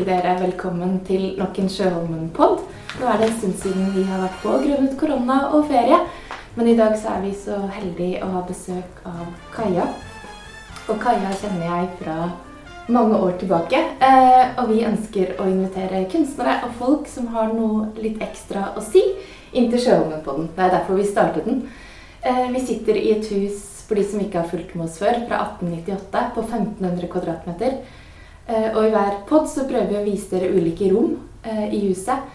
ønske 0.00 0.14
dere 0.16 0.38
velkommen 0.40 1.00
til 1.04 1.34
nok 1.36 1.58
en 1.60 1.68
Sjøholmen-pod. 1.68 2.60
Nå 3.00 3.06
er 3.06 3.18
det 3.20 3.26
en 3.26 3.34
stund 3.36 3.56
siden 3.60 3.90
vi 3.92 4.04
har 4.08 4.22
vært 4.22 4.38
på 4.40 4.54
grunnet 4.62 4.94
korona 4.96 5.50
og 5.52 5.66
ferie. 5.68 5.98
Men 6.56 6.68
i 6.68 6.76
dag 6.76 6.94
så 6.96 7.18
er 7.18 7.26
vi 7.26 7.32
så 7.36 7.58
heldige 7.68 8.22
å 8.24 8.30
ha 8.32 8.40
besøk 8.48 9.02
av 9.04 9.26
Kaja. 9.52 9.90
Og 10.88 10.96
Kaja 11.02 11.34
kjenner 11.42 11.66
jeg 11.66 11.90
fra 12.00 12.16
mange 12.88 13.20
år 13.20 13.36
tilbake. 13.42 13.76
Eh, 14.00 14.56
og 14.56 14.72
vi 14.72 14.86
ønsker 14.88 15.36
å 15.36 15.50
invitere 15.50 16.06
kunstnere 16.08 16.62
og 16.64 16.74
folk 16.80 17.06
som 17.10 17.28
har 17.36 17.52
noe 17.52 17.90
litt 18.00 18.22
ekstra 18.24 18.70
å 18.72 18.80
si, 18.80 19.04
inn 19.52 19.68
til 19.68 19.84
Sjøholmen-podden. 19.84 20.54
Det 20.56 20.64
er 20.64 20.76
derfor 20.78 20.96
vi 20.96 21.10
startet 21.12 21.44
den. 21.44 21.66
Eh, 22.24 22.46
vi 22.56 22.64
sitter 22.64 22.96
i 22.96 23.18
et 23.18 23.32
hus 23.36 23.84
for 23.84 24.00
de 24.00 24.08
som 24.08 24.22
ikke 24.22 24.40
har 24.40 24.48
fulgt 24.48 24.78
med 24.78 24.88
oss 24.88 25.00
før, 25.02 25.26
fra 25.28 25.44
1898 25.60 26.28
på 26.38 26.48
1500 26.48 27.10
kvadratmeter. 27.12 27.82
Eh, 28.50 28.70
og 28.74 28.82
i 28.82 28.90
hver 28.90 29.20
pod 29.28 29.46
så 29.50 29.66
prøver 29.68 29.92
vi 29.92 29.98
å 30.00 30.06
vise 30.08 30.30
dere 30.32 30.50
ulike 30.50 30.90
rom 30.90 31.14
eh, 31.46 31.68
i 31.70 31.84
huset. 31.86 32.26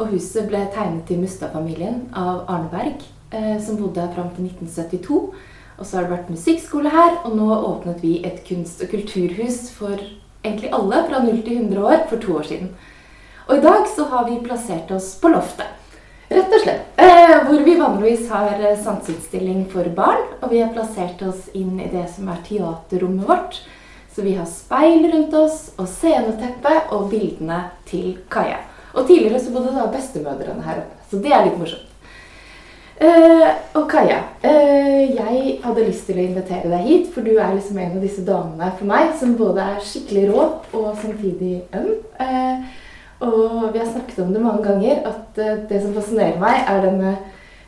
Og 0.00 0.14
huset 0.14 0.48
ble 0.50 0.64
tegnet 0.74 1.04
til 1.06 1.20
Mustad-familien 1.22 2.06
av 2.16 2.46
Arne 2.50 2.70
Berg, 2.72 3.04
eh, 3.30 3.56
som 3.62 3.78
bodde 3.78 4.02
her 4.02 4.14
fram 4.16 4.32
til 4.34 4.48
1972. 4.48 5.20
Og 5.80 5.86
så 5.86 5.96
har 5.96 6.08
det 6.08 6.14
vært 6.16 6.32
musikkskole 6.32 6.90
her, 6.92 7.20
og 7.24 7.36
nå 7.38 7.48
åpnet 7.54 8.02
vi 8.02 8.18
et 8.26 8.42
kunst- 8.48 8.82
og 8.84 8.90
kulturhus 8.92 9.68
for 9.72 9.94
egentlig 10.42 10.72
alle 10.76 11.04
fra 11.06 11.22
0 11.22 11.42
til 11.46 11.60
100 11.62 11.84
år 11.86 12.06
for 12.10 12.20
to 12.20 12.34
år 12.40 12.48
siden. 12.50 12.72
Og 13.46 13.58
i 13.58 13.62
dag 13.64 13.86
så 13.88 14.08
har 14.10 14.26
vi 14.26 14.40
plassert 14.42 14.90
oss 14.94 15.14
på 15.20 15.30
loftet. 15.30 15.76
Rett 16.30 16.52
og 16.54 16.62
slett. 16.62 16.90
Eh, 16.96 17.36
hvor 17.46 17.62
vi 17.66 17.78
vanligvis 17.78 18.28
har 18.30 18.60
sanseutstilling 18.82 19.64
for 19.70 19.88
barn. 19.94 20.22
Og 20.42 20.52
vi 20.52 20.60
har 20.62 20.74
plassert 20.74 21.22
oss 21.26 21.48
inn 21.54 21.78
i 21.80 21.90
det 21.90 22.06
som 22.12 22.28
er 22.30 22.42
teaterrommet 22.46 23.26
vårt. 23.26 23.58
Så 24.20 24.24
vi 24.24 24.34
har 24.34 24.44
speil 24.44 25.06
rundt 25.12 25.34
oss 25.34 25.60
og 25.80 25.86
sceneteppe 25.88 26.74
og 26.92 27.06
bildene 27.08 27.62
til 27.88 28.18
Kaja. 28.28 28.58
Og 28.92 29.06
tidligere 29.08 29.38
så 29.40 29.54
bodde 29.54 29.70
da 29.72 29.86
bestemødrene 29.88 30.60
her 30.66 30.82
oppe, 30.82 30.98
så 31.08 31.20
det 31.24 31.32
er 31.32 31.46
litt 31.46 31.56
morsomt. 31.56 31.86
Uh, 33.00 33.46
og 33.80 33.86
Kaja, 33.88 34.18
uh, 34.44 35.00
jeg 35.08 35.56
hadde 35.62 35.86
lyst 35.86 36.04
til 36.04 36.20
å 36.20 36.26
invitere 36.26 36.68
deg 36.68 36.84
hit, 36.84 37.08
for 37.14 37.24
du 37.24 37.32
er 37.38 37.56
liksom 37.56 37.80
en 37.80 37.96
av 37.96 38.04
disse 38.04 38.26
damene 38.26 38.68
for 38.76 38.90
meg 38.92 39.16
som 39.16 39.32
både 39.40 39.64
er 39.64 39.80
skikkelig 39.88 40.26
rå 40.34 40.44
og 40.82 40.90
samtidig 41.00 41.54
øm. 41.80 41.90
Uh, 42.20 42.68
og 43.24 43.70
vi 43.72 43.80
har 43.80 43.88
snakket 43.88 44.20
om 44.20 44.36
det 44.36 44.44
mange 44.44 44.66
ganger, 44.68 45.00
at 45.14 45.44
det 45.72 45.80
som 45.80 45.96
fascinerer 45.96 46.36
meg, 46.44 46.60
er 46.68 46.84
denne 46.90 47.16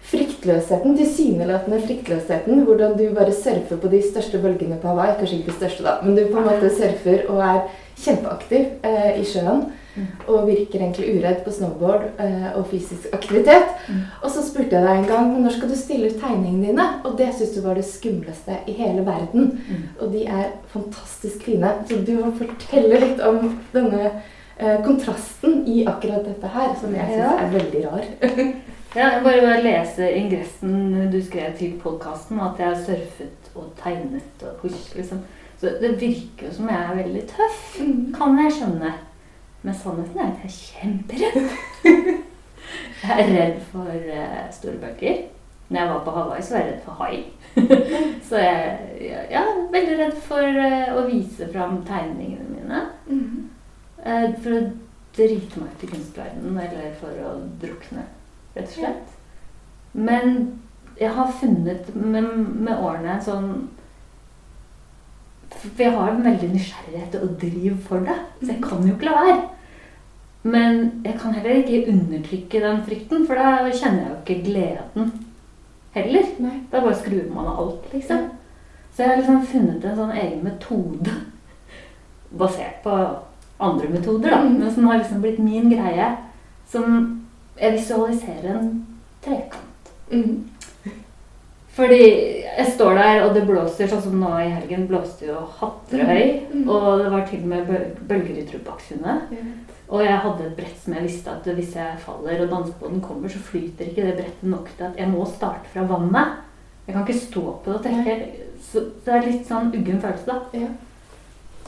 fryktløsheten, 0.02 0.96
tilsynelatende 0.98 1.80
fryktløsheten. 1.86 2.64
Hvordan 2.66 2.96
du 2.98 3.14
bare 3.14 3.32
surfer 3.32 3.76
på 3.76 3.90
de 3.92 4.02
største 4.02 4.40
bølgene 4.42 4.80
på 4.82 4.88
Hawaii. 4.88 5.14
Kanskje 5.18 5.38
ikke 5.38 5.52
de 5.52 5.60
største, 5.60 5.84
da, 5.86 6.00
men 6.02 6.16
du 6.16 6.26
på 6.32 6.40
en 6.40 6.48
måte 6.50 6.72
surfer 6.74 7.28
og 7.28 7.44
er 7.46 7.62
kjempeaktiv 8.02 8.66
eh, 8.88 9.14
i 9.20 9.24
sjøen. 9.28 9.70
Mm. 9.92 10.06
Og 10.32 10.46
virker 10.48 10.80
egentlig 10.80 11.10
uredd 11.12 11.42
på 11.44 11.52
snowboard 11.52 12.06
eh, 12.24 12.46
og 12.56 12.66
fysisk 12.70 13.10
aktivitet. 13.12 13.74
Mm. 13.88 14.00
Og 14.22 14.30
så 14.32 14.44
spurte 14.46 14.78
jeg 14.78 14.86
deg 14.86 15.02
en 15.02 15.08
gang 15.10 15.34
når 15.36 15.56
skal 15.58 15.68
du 15.68 15.76
stille 15.76 16.08
ut 16.08 16.20
tegningene 16.20 16.70
dine. 16.70 16.86
Og 17.04 17.18
det 17.20 17.28
syns 17.36 17.52
du 17.56 17.60
var 17.66 17.76
det 17.76 17.84
skumleste 17.86 18.56
i 18.66 18.76
hele 18.78 19.04
verden. 19.06 19.50
Mm. 19.68 19.82
Og 20.00 20.14
de 20.14 20.24
er 20.24 20.54
fantastisk 20.72 21.44
fine. 21.44 21.74
Så 21.88 22.00
du 22.06 22.14
må 22.18 22.32
fortelle 22.40 23.02
litt 23.04 23.20
om 23.26 23.52
denne 23.74 24.06
eh, 24.08 24.80
kontrasten 24.86 25.60
i 25.68 25.84
akkurat 25.84 26.24
dette 26.24 26.54
her, 26.56 26.72
som 26.80 26.96
jeg 26.96 27.12
syns 27.12 27.44
er 27.44 27.56
veldig 27.58 27.86
rar. 27.90 28.08
Ja, 28.94 29.06
jeg 29.08 29.22
bare 29.24 29.40
vil 29.40 29.62
lese 29.64 30.08
ingressen 30.12 30.72
du 31.12 31.16
skrev 31.24 31.54
til 31.56 31.78
podkasten, 31.80 32.40
at 32.44 32.58
jeg 32.60 32.66
har 32.66 32.82
surfet 32.84 33.46
og 33.54 33.70
tegnet 33.78 34.44
og 34.44 34.66
husk, 34.66 34.96
liksom. 34.96 35.22
Så 35.60 35.72
det 35.80 35.94
virker 36.00 36.46
jo 36.46 36.52
som 36.58 36.68
jeg 36.68 36.82
er 36.82 36.98
veldig 36.98 37.22
tøff, 37.30 37.62
mm. 37.80 38.12
kan 38.18 38.36
jeg 38.42 38.52
skjønne. 38.58 38.92
Men 39.62 39.78
sannheten 39.80 40.20
er 40.20 40.28
at 40.28 40.44
jeg 40.44 40.50
er 40.50 40.58
kjemperedd. 40.58 41.50
jeg 43.06 43.24
er 43.24 43.34
redd 43.38 43.58
for 43.72 43.88
uh, 43.88 44.38
store 44.52 44.78
bøker. 44.84 45.26
Når 45.68 45.80
jeg 45.80 45.90
var 45.94 46.04
på 46.04 46.16
Hawaii, 46.20 46.42
så 46.42 46.54
var 46.54 46.64
jeg 46.64 46.72
redd 46.72 46.84
for 46.84 47.00
hai. 47.00 47.24
så 48.28 48.44
jeg 48.44 48.78
ja, 49.32 49.40
er 49.40 49.68
veldig 49.72 50.00
redd 50.04 50.24
for 50.28 50.64
uh, 50.68 50.96
å 50.98 51.06
vise 51.08 51.48
fram 51.54 51.80
tegningene 51.88 52.50
mine. 52.58 52.86
Mm. 53.08 53.44
Uh, 54.04 54.32
for 54.42 54.58
å 54.58 54.64
drite 55.16 55.62
meg 55.62 55.70
ut 55.70 55.86
i 55.86 55.94
kunstverdenen, 55.96 56.66
eller 56.66 56.98
for 57.00 57.30
å 57.30 57.38
drukne 57.62 58.10
rett 58.56 58.66
og 58.66 58.74
slett. 58.74 59.14
Men 59.92 60.38
jeg 61.00 61.12
har 61.16 61.32
funnet 61.40 61.94
med, 61.94 62.28
med 62.64 62.72
årene 62.78 63.16
sånn 63.24 63.48
For 65.52 65.82
jeg 65.82 65.92
har 65.92 66.12
en 66.12 66.24
veldig 66.24 66.48
nysgjerrighet 66.52 67.16
og 67.20 67.34
driv 67.40 67.74
for 67.88 68.04
det. 68.06 68.16
Så 68.40 68.54
jeg 68.54 68.62
kan 68.64 68.86
jo 68.86 68.94
ikke 68.94 69.10
la 69.10 69.18
være. 69.18 69.42
Men 70.42 70.78
jeg 71.04 71.18
kan 71.20 71.34
heller 71.36 71.60
ikke 71.60 71.92
undertrykke 71.92 72.62
den 72.64 72.80
frykten, 72.86 73.26
for 73.28 73.38
da 73.38 73.68
kjenner 73.70 74.00
jeg 74.00 74.08
jo 74.08 74.16
ikke 74.16 74.46
gleden 74.48 75.12
heller. 75.94 76.30
Nei. 76.42 76.56
Da 76.72 76.80
bare 76.80 76.98
skrur 76.98 77.28
man 77.30 77.50
av 77.52 77.60
alt, 77.62 77.84
liksom. 77.92 78.24
Så 78.92 79.04
jeg 79.04 79.10
har 79.10 79.20
liksom 79.20 79.44
funnet 79.52 79.84
en 79.86 80.00
sånn 80.00 80.16
egen 80.16 80.42
metode 80.44 81.14
basert 82.32 82.82
på 82.82 82.96
andre 83.62 83.88
metoder, 83.92 84.32
da, 84.32 84.40
mm. 84.42 84.58
men 84.58 84.72
som 84.74 84.88
har 84.88 84.98
liksom 84.98 85.22
blitt 85.22 85.38
min 85.40 85.70
greie. 85.70 86.10
Som 86.68 87.21
jeg 87.62 87.76
visualiserer 87.78 88.56
en 88.58 88.72
trekant. 89.22 89.92
Mm. 90.10 90.48
Fordi 91.72 92.02
jeg 92.58 92.72
står 92.74 92.98
der, 92.98 93.22
og 93.24 93.34
det 93.36 93.46
blåser 93.48 93.88
sånn 93.88 94.02
som 94.04 94.18
nå 94.20 94.30
i 94.42 94.50
helgen. 94.52 94.84
blåste 94.90 95.30
jo 95.30 95.40
Hatterøy. 95.56 96.24
Mm. 96.52 96.64
Og 96.68 96.88
det 97.00 97.12
var 97.14 97.22
til 97.28 97.44
og 97.46 97.52
med 97.54 97.70
bølger 98.08 98.42
i 98.42 98.46
Trubaksundet. 98.50 99.30
Mm. 99.32 99.52
Og 99.92 100.04
jeg 100.04 100.20
hadde 100.24 100.46
et 100.46 100.56
brett 100.56 100.76
som 100.82 100.94
jeg 100.96 101.06
visste 101.06 101.32
at 101.32 101.48
hvis 101.56 101.74
jeg 101.76 102.00
faller 102.04 102.44
og 102.44 102.52
dansebåten 102.52 103.00
kommer, 103.04 103.32
så 103.32 103.40
flyter 103.44 103.88
ikke 103.88 104.06
det 104.06 104.16
brettet 104.20 104.48
nok 104.52 104.70
til 104.76 104.88
at 104.88 105.00
jeg 105.00 105.12
må 105.12 105.24
starte 105.28 105.72
fra 105.72 105.84
vannet. 105.88 106.40
Jeg 106.86 106.94
kan 106.94 107.06
ikke 107.06 107.20
stå 107.20 107.42
på 107.64 107.70
det 107.70 107.78
og 107.78 107.84
tenke. 107.86 108.16
Så 108.62 108.86
det 109.04 109.14
er 109.14 109.28
litt 109.28 109.46
sånn 109.48 109.72
uggen 109.72 110.00
følelse, 110.02 110.28
da. 110.28 110.64
Ja. 110.64 110.72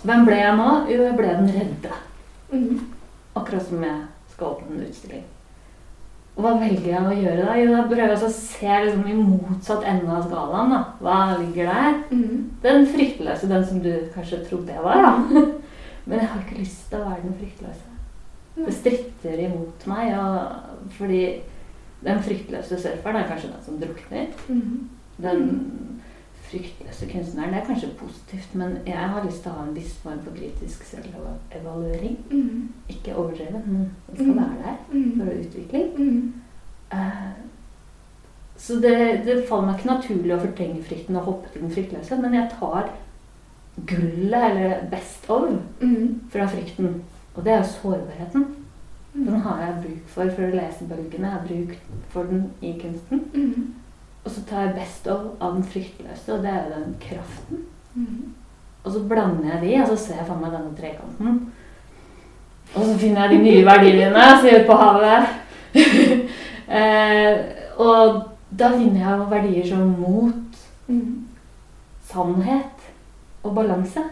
Hvem 0.05 0.27
ble 0.29 0.41
jeg 0.41 0.57
nå? 0.61 0.71
Jo, 0.93 1.05
jeg 1.09 1.17
ble 1.17 1.37
den 1.39 1.53
redde. 1.55 2.01
Mm. 2.53 2.83
Akkurat 3.37 3.65
som 3.69 3.85
jeg 3.85 4.03
skal 4.35 4.53
åpne 4.53 4.77
en 4.77 4.85
utstilling. 4.89 5.25
Og 6.35 6.43
hva 6.43 6.57
velger 6.59 6.89
jeg 6.91 7.01
å 7.07 7.15
gjøre 7.15 7.47
da? 7.47 7.55
Jo, 7.61 7.67
da 7.71 7.83
prøver 7.87 8.11
jeg 8.11 8.27
å 8.27 8.31
se 8.35 8.79
liksom 8.85 9.05
i 9.07 9.17
motsatt 9.19 9.85
ende 9.87 10.11
av 10.11 10.25
skalaen. 10.27 10.73
da. 10.75 10.81
Hva 11.05 11.19
ligger 11.39 11.71
der? 11.71 11.99
Mm. 12.11 12.39
Den 12.65 12.87
fryktløse, 12.91 13.51
den 13.51 13.67
som 13.69 13.83
du 13.85 13.93
kanskje 14.15 14.41
trodde 14.49 14.75
jeg 14.75 14.83
var. 14.83 15.05
da. 15.05 15.45
Men 16.09 16.19
jeg 16.19 16.31
har 16.33 16.43
ikke 16.43 16.59
lyst 16.59 16.89
til 16.91 16.99
å 16.99 17.07
være 17.07 17.23
den 17.23 17.37
fryktløse. 17.39 17.93
Det 18.59 18.75
stritter 18.75 19.45
imot 19.47 19.87
meg. 19.91 20.11
Og, 20.19 20.91
fordi 20.99 21.23
den 22.05 22.27
fryktløse 22.27 22.81
surferen 22.83 23.21
er 23.23 23.31
kanskje 23.31 23.53
den 23.53 23.65
som 23.69 23.79
drukner. 23.81 24.27
Mm. 24.51 24.91
Den 25.23 25.47
fryktløse 26.55 27.07
kunstneren 27.11 27.53
det 27.53 27.61
er 27.61 27.67
kanskje 27.67 27.91
positivt, 27.99 28.55
men 28.55 28.77
jeg 28.87 28.97
har 28.97 29.25
lyst 29.27 29.43
til 29.43 29.51
å 29.51 29.59
ha 29.59 29.67
en 29.67 29.77
viss 29.77 29.95
form 30.03 30.21
for 30.25 30.37
kritisk 30.37 30.85
selvevaluering. 30.87 32.19
Mm. 32.31 32.69
Ikke 32.89 33.17
overdrevet, 33.17 33.67
men 33.67 33.91
den 34.07 34.17
skal 34.17 34.31
mm. 34.31 34.39
være 34.39 34.57
der 34.63 34.77
mm. 34.93 35.21
for 35.21 35.33
utvikling. 35.43 36.35
Uh, 36.95 37.33
så 38.57 38.75
det, 38.75 38.97
det, 39.27 39.41
faller 39.49 39.67
meg 39.67 39.81
ikke 39.81 39.91
naturlig 39.91 40.35
å 40.35 40.43
fortrenge 40.45 40.85
frykten 40.87 41.19
og 41.19 41.29
hoppe 41.29 41.51
til 41.53 41.65
den 41.65 41.75
fryktløse, 41.75 42.21
men 42.23 42.37
jeg 42.39 42.51
tar 42.59 42.93
gullet, 43.91 44.45
eller 44.51 44.85
best 44.91 45.27
of, 45.29 45.49
fra 46.31 46.47
frykten. 46.47 47.01
Og 47.35 47.45
det 47.45 47.53
er 47.53 47.65
jo 47.65 47.73
sårbarheten. 47.73 48.45
Den 49.15 49.41
har 49.43 49.63
jeg 49.63 49.81
bruk 49.83 50.07
for 50.11 50.31
for 50.35 50.47
å 50.47 50.55
lese 50.55 50.87
bølgene. 50.91 51.29
Jeg 51.29 51.35
har 51.35 51.47
bruk 51.49 51.75
for 52.11 52.31
den 52.31 52.47
i 52.63 52.75
kunsten. 52.79 53.27
Og 54.25 54.31
så 54.31 54.43
tar 54.49 54.67
jeg 54.67 54.77
best 54.79 55.07
of 55.13 55.35
av 55.41 55.57
den 55.57 55.67
fryktløse, 55.69 56.33
og 56.33 56.43
det 56.45 56.51
er 56.51 56.63
jo 56.65 56.79
den 56.79 56.95
kraften. 57.03 57.65
Mm. 57.95 58.33
Og 58.85 58.93
så 58.93 59.03
blander 59.09 59.51
jeg 59.53 59.61
de, 59.63 59.75
og 59.83 59.89
så 59.89 59.97
ser 59.97 60.21
jeg 60.21 60.27
for 60.29 60.41
meg 60.41 60.53
denne 60.53 60.77
trekanten. 60.77 61.37
Og 62.75 62.85
så 62.85 62.97
finner 62.99 63.25
jeg 63.25 63.37
de 63.37 63.45
nye 63.45 63.67
verdiene 63.67 64.25
sier 64.43 64.63
ut 64.63 64.69
på 64.69 64.79
havet. 64.81 65.29
eh, 66.79 67.33
og 67.81 68.23
da 68.59 68.71
finner 68.75 69.01
jeg 69.05 69.31
verdier 69.31 69.69
som 69.69 69.95
mot, 69.99 70.61
mm. 70.89 71.29
sannhet 72.11 72.91
og 73.43 73.55
balanse. 73.57 74.05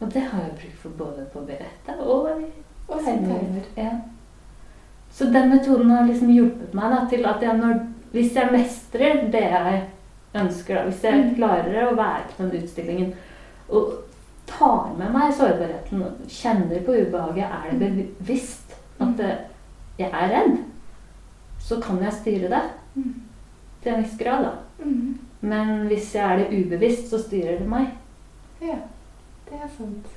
Og 0.00 0.12
det 0.12 0.22
har 0.22 0.44
jeg 0.44 0.58
bruk 0.60 0.76
for 0.82 0.88
både 1.04 1.26
på 1.32 1.44
berettet 1.48 2.00
og 2.00 2.28
i 2.40 2.50
tegninger. 2.88 3.64
Ja. 3.76 3.90
Så 5.16 5.24
den 5.32 5.48
metoden 5.48 5.90
har 5.90 6.04
liksom 6.04 6.28
hjulpet 6.30 6.74
meg 6.76 6.92
da, 6.92 7.04
til 7.08 7.22
at 7.24 7.44
jeg 7.44 7.56
når, 7.56 7.78
hvis 8.12 8.34
jeg 8.36 8.52
mestrer 8.52 9.22
det 9.32 9.44
jeg 9.48 9.78
ønsker, 10.36 10.76
da, 10.76 10.82
hvis 10.90 11.06
jeg 11.06 11.22
mm. 11.22 11.30
klarer 11.38 11.86
å 11.86 11.94
være 11.96 12.26
på 12.34 12.42
den 12.42 12.60
utstillingen 12.60 13.14
og 13.72 13.94
tar 14.46 14.92
med 14.98 15.14
meg 15.14 15.32
sårbarheten 15.34 16.02
og 16.04 16.26
kjenner 16.30 16.84
på 16.84 16.98
ubehaget, 17.00 17.46
er 17.48 17.80
det 17.80 17.88
mm. 17.94 18.02
bevisst 18.18 18.76
at 19.00 19.16
det, 19.16 19.32
jeg 19.96 20.12
er 20.12 20.34
redd, 20.34 20.60
så 21.64 21.80
kan 21.80 22.02
jeg 22.04 22.18
styre 22.20 22.52
det 22.52 22.62
mm. 22.94 23.14
til 23.82 23.94
en 23.94 24.04
viss 24.04 24.20
grad. 24.20 24.50
da. 24.50 24.84
Men 25.40 25.86
hvis 25.88 26.12
jeg 26.14 26.24
er 26.26 26.44
det 26.44 26.60
ubevisst, 26.60 27.08
så 27.08 27.22
styrer 27.24 27.58
det 27.62 27.72
meg. 27.72 27.88
Ja, 28.60 28.82
det 29.48 29.64
er 29.64 29.72
sant. 29.78 30.12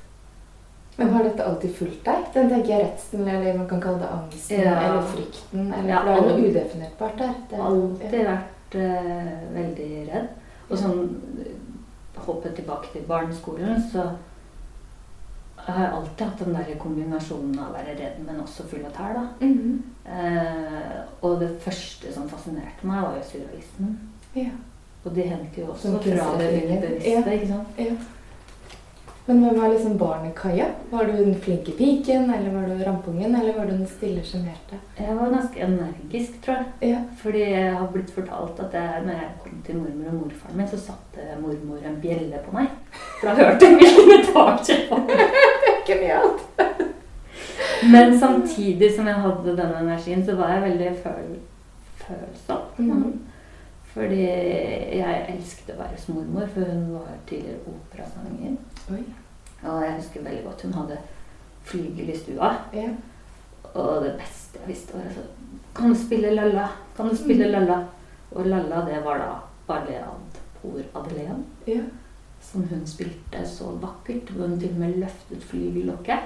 Men 1.00 1.14
har 1.16 1.24
dette 1.24 1.46
alltid 1.48 1.76
fulgt 1.76 2.06
deg? 2.06 2.26
Den 2.34 2.50
tenker 2.52 2.74
jeg 2.74 2.86
redselen, 2.86 3.28
eller 3.32 3.58
man 3.58 3.68
kan 3.70 3.82
kalle 3.82 4.02
det 4.02 4.10
angsten, 4.12 4.62
Ja. 4.62 4.76
eller 4.84 5.06
frykten, 5.14 5.74
eller 5.74 5.90
Ja, 5.90 6.02
det 6.06 6.16
er 6.16 6.26
noe 6.28 6.48
udefinerbart 6.50 7.22
der. 7.22 7.36
Det 7.50 7.58
har 7.58 7.70
alltid 7.70 8.26
vært 8.28 8.76
uh, 8.76 9.30
veldig 9.56 9.92
redd. 10.14 10.34
Og 10.70 10.78
sånn 10.78 11.06
hoppet 12.26 12.56
tilbake 12.60 12.92
til 12.94 13.08
barneskolen, 13.08 13.80
så 13.92 14.10
har 15.70 15.84
jeg 15.84 15.94
alltid 15.94 16.26
hatt 16.26 16.44
den 16.44 16.56
der 16.56 16.76
kombinasjonen 16.82 17.58
av 17.60 17.72
å 17.72 17.78
være 17.78 17.96
redd, 18.00 18.20
men 18.26 18.42
også 18.44 18.68
full 18.70 18.86
av 18.86 18.94
tær. 18.96 19.14
da. 19.14 19.26
-hmm. 19.40 19.82
Eh, 20.10 21.00
og 21.22 21.40
det 21.40 21.50
første 21.62 22.14
som 22.14 22.30
fascinerte 22.30 22.88
meg, 22.88 23.02
var 23.02 23.18
jo 23.18 23.24
surrealismen. 23.32 24.00
Ja. 24.36 24.50
Og 25.04 25.16
de 25.16 25.22
henter 25.22 25.62
jo 25.62 25.72
også 25.72 25.92
fra 25.92 26.38
det 26.40 26.80
bevisste. 26.82 27.10
Ja. 27.10 27.32
ikke 27.32 27.48
sant? 27.48 27.68
ja. 27.78 27.96
Men 29.30 29.44
hvem 29.44 29.60
var 29.62 29.70
liksom 29.70 29.98
barnet 29.98 30.34
Kaja? 30.36 30.66
Var 30.90 31.06
du 31.06 31.12
den 31.12 31.36
flinke 31.36 31.72
piken, 31.78 32.32
eller 32.34 32.50
var 32.50 32.64
du 32.68 32.84
rampungen, 32.84 33.36
eller 33.36 33.54
var 33.54 33.66
du 33.66 33.76
den 33.76 33.88
stille, 33.88 34.24
sjenerte? 34.26 34.80
Jeg 34.98 35.18
var 35.20 35.30
ganske 35.30 35.62
energisk, 35.62 36.40
tror 36.46 36.56
jeg. 36.56 36.90
Ja. 36.90 37.04
Fordi 37.22 37.44
jeg 37.44 37.76
har 37.76 37.92
blitt 37.94 38.10
fortalt 38.16 38.64
at 38.66 38.74
jeg, 38.74 39.04
når 39.06 39.20
jeg 39.20 39.30
kom 39.44 39.62
til 39.68 39.78
mormor 39.84 40.10
og 40.10 40.18
morfaren 40.24 40.58
min, 40.58 40.72
så 40.74 40.82
satte 40.82 41.28
mormor 41.44 41.86
en 41.86 42.02
bjelle 42.02 42.42
på 42.48 42.56
meg. 42.58 42.74
For 43.20 43.30
da 43.30 43.38
hørte 43.38 43.70
jeg 43.70 43.78
hvilken 43.84 44.16
etasje 44.18 44.80
jeg 44.80 44.90
var. 44.90 45.24
Genialt. 45.92 46.44
Men 47.94 48.20
samtidig 48.20 48.96
som 48.96 49.14
jeg 49.14 49.26
hadde 49.30 49.58
denne 49.62 49.86
energien, 49.86 50.26
så 50.26 50.42
var 50.42 50.58
jeg 50.58 50.70
veldig 50.72 50.94
føl 51.06 51.34
følsom. 52.02 52.66
Mm. 52.82 53.20
Fordi 53.94 54.26
jeg 54.26 55.24
elsket 55.36 55.74
å 55.74 55.80
være 55.80 55.96
hos 55.96 56.12
mormor, 56.14 56.50
for 56.54 56.66
hun 56.66 56.86
var 56.98 57.18
tidligere 57.30 57.78
operasanger. 57.78 58.58
Oi. 58.94 59.04
Og 59.64 59.82
jeg 59.84 59.94
husker 59.98 60.24
veldig 60.24 60.44
godt 60.44 60.62
hun 60.62 60.74
hadde 60.74 60.98
flygel 61.64 62.10
i 62.10 62.18
stua. 62.18 62.52
Ja. 62.74 62.90
Og 63.74 64.04
det 64.04 64.14
beste 64.18 64.60
jeg 64.60 64.68
visste, 64.68 64.94
var 64.98 65.04
altså 65.06 65.22
Kan 65.76 65.90
du 65.90 65.96
spille 65.96 66.32
Lalla? 66.36 66.68
Kan 66.98 67.10
du 67.10 67.16
spille 67.16 67.46
Mm. 67.46 67.52
Lalla? 67.52 67.84
Og 68.32 68.46
Lalla, 68.46 68.76
det 68.86 69.04
var 69.06 69.18
da 69.18 69.30
Balead 69.68 70.40
Por 70.62 70.80
Adelean. 70.96 71.46
ja. 71.68 71.82
Som 72.42 72.64
hun 72.70 72.86
spilte 72.88 73.46
så 73.46 73.64
vakkert. 73.82 74.30
Hvor 74.32 74.48
hun 74.48 74.60
til 74.60 74.70
og 74.72 74.80
med 74.80 74.94
løftet 74.96 75.44
flygellokket. 75.44 76.20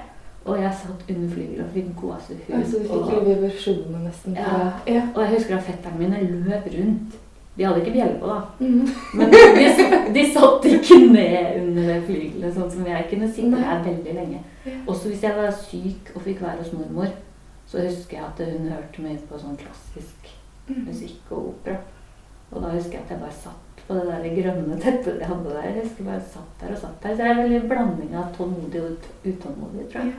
Og 0.44 0.60
jeg 0.62 0.74
satt 0.82 1.16
under 1.16 1.30
flygelet 1.34 1.64
og 1.64 1.70
fikk 1.72 1.84
gåsehud. 2.00 2.54
Altså, 2.54 2.76
du 2.78 2.82
fikk 2.82 3.18
og- 3.18 3.26
vibrasjoner 3.26 3.98
nesten. 3.98 4.34
Ja. 4.34 4.70
ja. 4.86 5.08
Og 5.14 5.22
jeg 5.22 5.30
husker 5.34 5.56
at 5.56 5.62
fetteren 5.62 5.98
mine 5.98 6.20
løp 6.22 6.66
rundt. 6.78 7.14
De 7.56 7.62
hadde 7.64 7.80
ikke 7.84 7.92
bjelle 7.94 8.18
på, 8.18 8.26
da. 8.26 8.40
Mhm. 8.58 8.88
Men 9.14 9.30
de, 9.30 10.12
de 10.14 10.24
satt 10.34 10.64
ikke 10.66 10.96
ned 11.12 11.60
under 11.60 12.00
flygelet, 12.06 12.54
sånn 12.56 12.70
som 12.72 12.86
jeg 12.86 13.06
kunne 13.10 13.28
sitte 13.32 13.60
her 13.62 13.84
veldig 13.84 14.14
lenge. 14.16 14.40
Også 14.86 15.08
hvis 15.12 15.22
jeg 15.22 15.36
var 15.36 15.52
syk 15.52 16.10
og 16.16 16.22
fikk 16.26 16.40
være 16.42 16.58
hos 16.64 16.72
mormor, 16.72 17.12
så 17.70 17.78
husker 17.86 18.16
jeg 18.18 18.24
at 18.26 18.42
hun 18.50 18.66
hørte 18.72 19.02
mye 19.04 19.18
på 19.28 19.38
sånn 19.38 19.56
klassisk 19.60 20.32
Mhm. 20.66 20.86
musikk 20.88 21.30
og 21.30 21.48
opera. 21.52 21.76
Og 22.52 22.62
da 22.62 22.68
husker 22.74 22.92
jeg 22.98 23.02
at 23.04 23.10
jeg 23.10 23.20
bare 23.20 23.32
satt 23.36 23.82
på 23.86 23.94
det 23.94 24.04
der 24.08 24.36
grønne 24.42 24.76
teppet 24.80 25.18
jeg 25.20 25.28
hadde 25.28 25.50
der. 25.54 25.62
Jeg 25.68 25.82
husker 25.84 26.04
bare 26.04 26.20
satt 26.32 26.60
der 26.60 26.72
og 26.74 26.78
satt 26.80 27.02
der. 27.02 27.10
Så 27.10 27.16
det 27.22 27.26
er 27.30 27.42
veldig 27.42 27.68
blanding 27.68 28.14
av 28.16 28.30
tålmodig 28.36 28.80
og 28.80 29.08
utålmodig, 29.28 29.88
tror 29.92 30.00
jeg. 30.08 30.14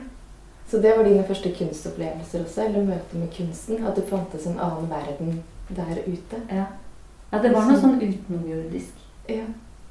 Så 0.70 0.80
det 0.82 0.96
var 0.96 1.04
dine 1.04 1.24
første 1.26 1.50
kunstopplevelser 1.58 2.44
også, 2.44 2.64
eller 2.66 2.82
møte 2.86 3.14
med 3.20 3.28
kunsten? 3.36 3.84
At 3.86 3.94
det 3.96 4.04
fantes 4.08 4.46
en 4.46 4.58
annen 4.58 4.88
verden 4.90 5.42
der 5.70 5.98
ute? 6.06 6.40
Ja. 6.50 6.64
Ja, 7.32 7.38
det 7.42 7.52
var 7.54 7.66
noe 7.68 7.78
sånn 7.80 8.00
utenomjordisk. 8.00 9.04
Ja. 9.28 9.44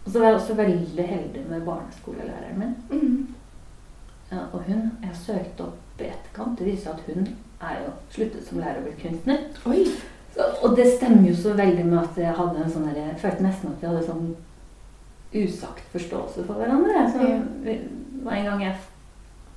Og 0.05 0.11
så 0.11 0.19
var 0.21 0.27
jeg 0.29 0.37
også 0.39 0.55
veldig 0.59 1.05
heldig 1.09 1.43
med 1.49 1.65
barneskolelæreren 1.65 2.59
min. 2.59 2.75
Mm. 2.89 3.35
Ja, 4.31 4.43
og 4.53 4.61
hun 4.67 4.91
Jeg 5.03 5.15
søkte 5.25 5.63
opp 5.67 6.01
i 6.01 6.09
etterkant. 6.09 6.59
Det 6.59 6.65
viser 6.67 6.93
at 6.93 7.01
hun 7.07 7.27
er 7.61 7.77
jo 7.85 7.91
sluttet 8.13 8.47
som 8.47 8.59
lærer 8.59 8.81
og 8.81 8.87
blitt 8.89 9.01
kunstner. 9.01 9.45
Oi! 9.65 9.85
Så, 10.35 10.45
og 10.63 10.75
det 10.77 10.85
stemmer 10.97 11.29
jo 11.29 11.35
så 11.39 11.53
veldig 11.55 11.85
med 11.85 11.99
at 12.01 12.17
jeg 12.19 12.33
hadde 12.35 12.63
en 12.63 12.71
sånn 12.71 12.89
der, 12.89 12.97
Jeg 13.13 13.19
følte 13.21 13.43
nesten 13.45 13.71
at 13.71 13.81
vi 13.81 13.87
hadde 13.87 14.07
sånn 14.07 14.35
usagt 15.35 15.85
forståelse 15.93 16.43
for 16.47 16.53
hverandre. 16.59 17.05
Så 17.11 17.19
Ja. 17.29 17.77
var 18.23 18.33
en 18.33 18.45
gang 18.45 18.61
jeg 18.61 18.75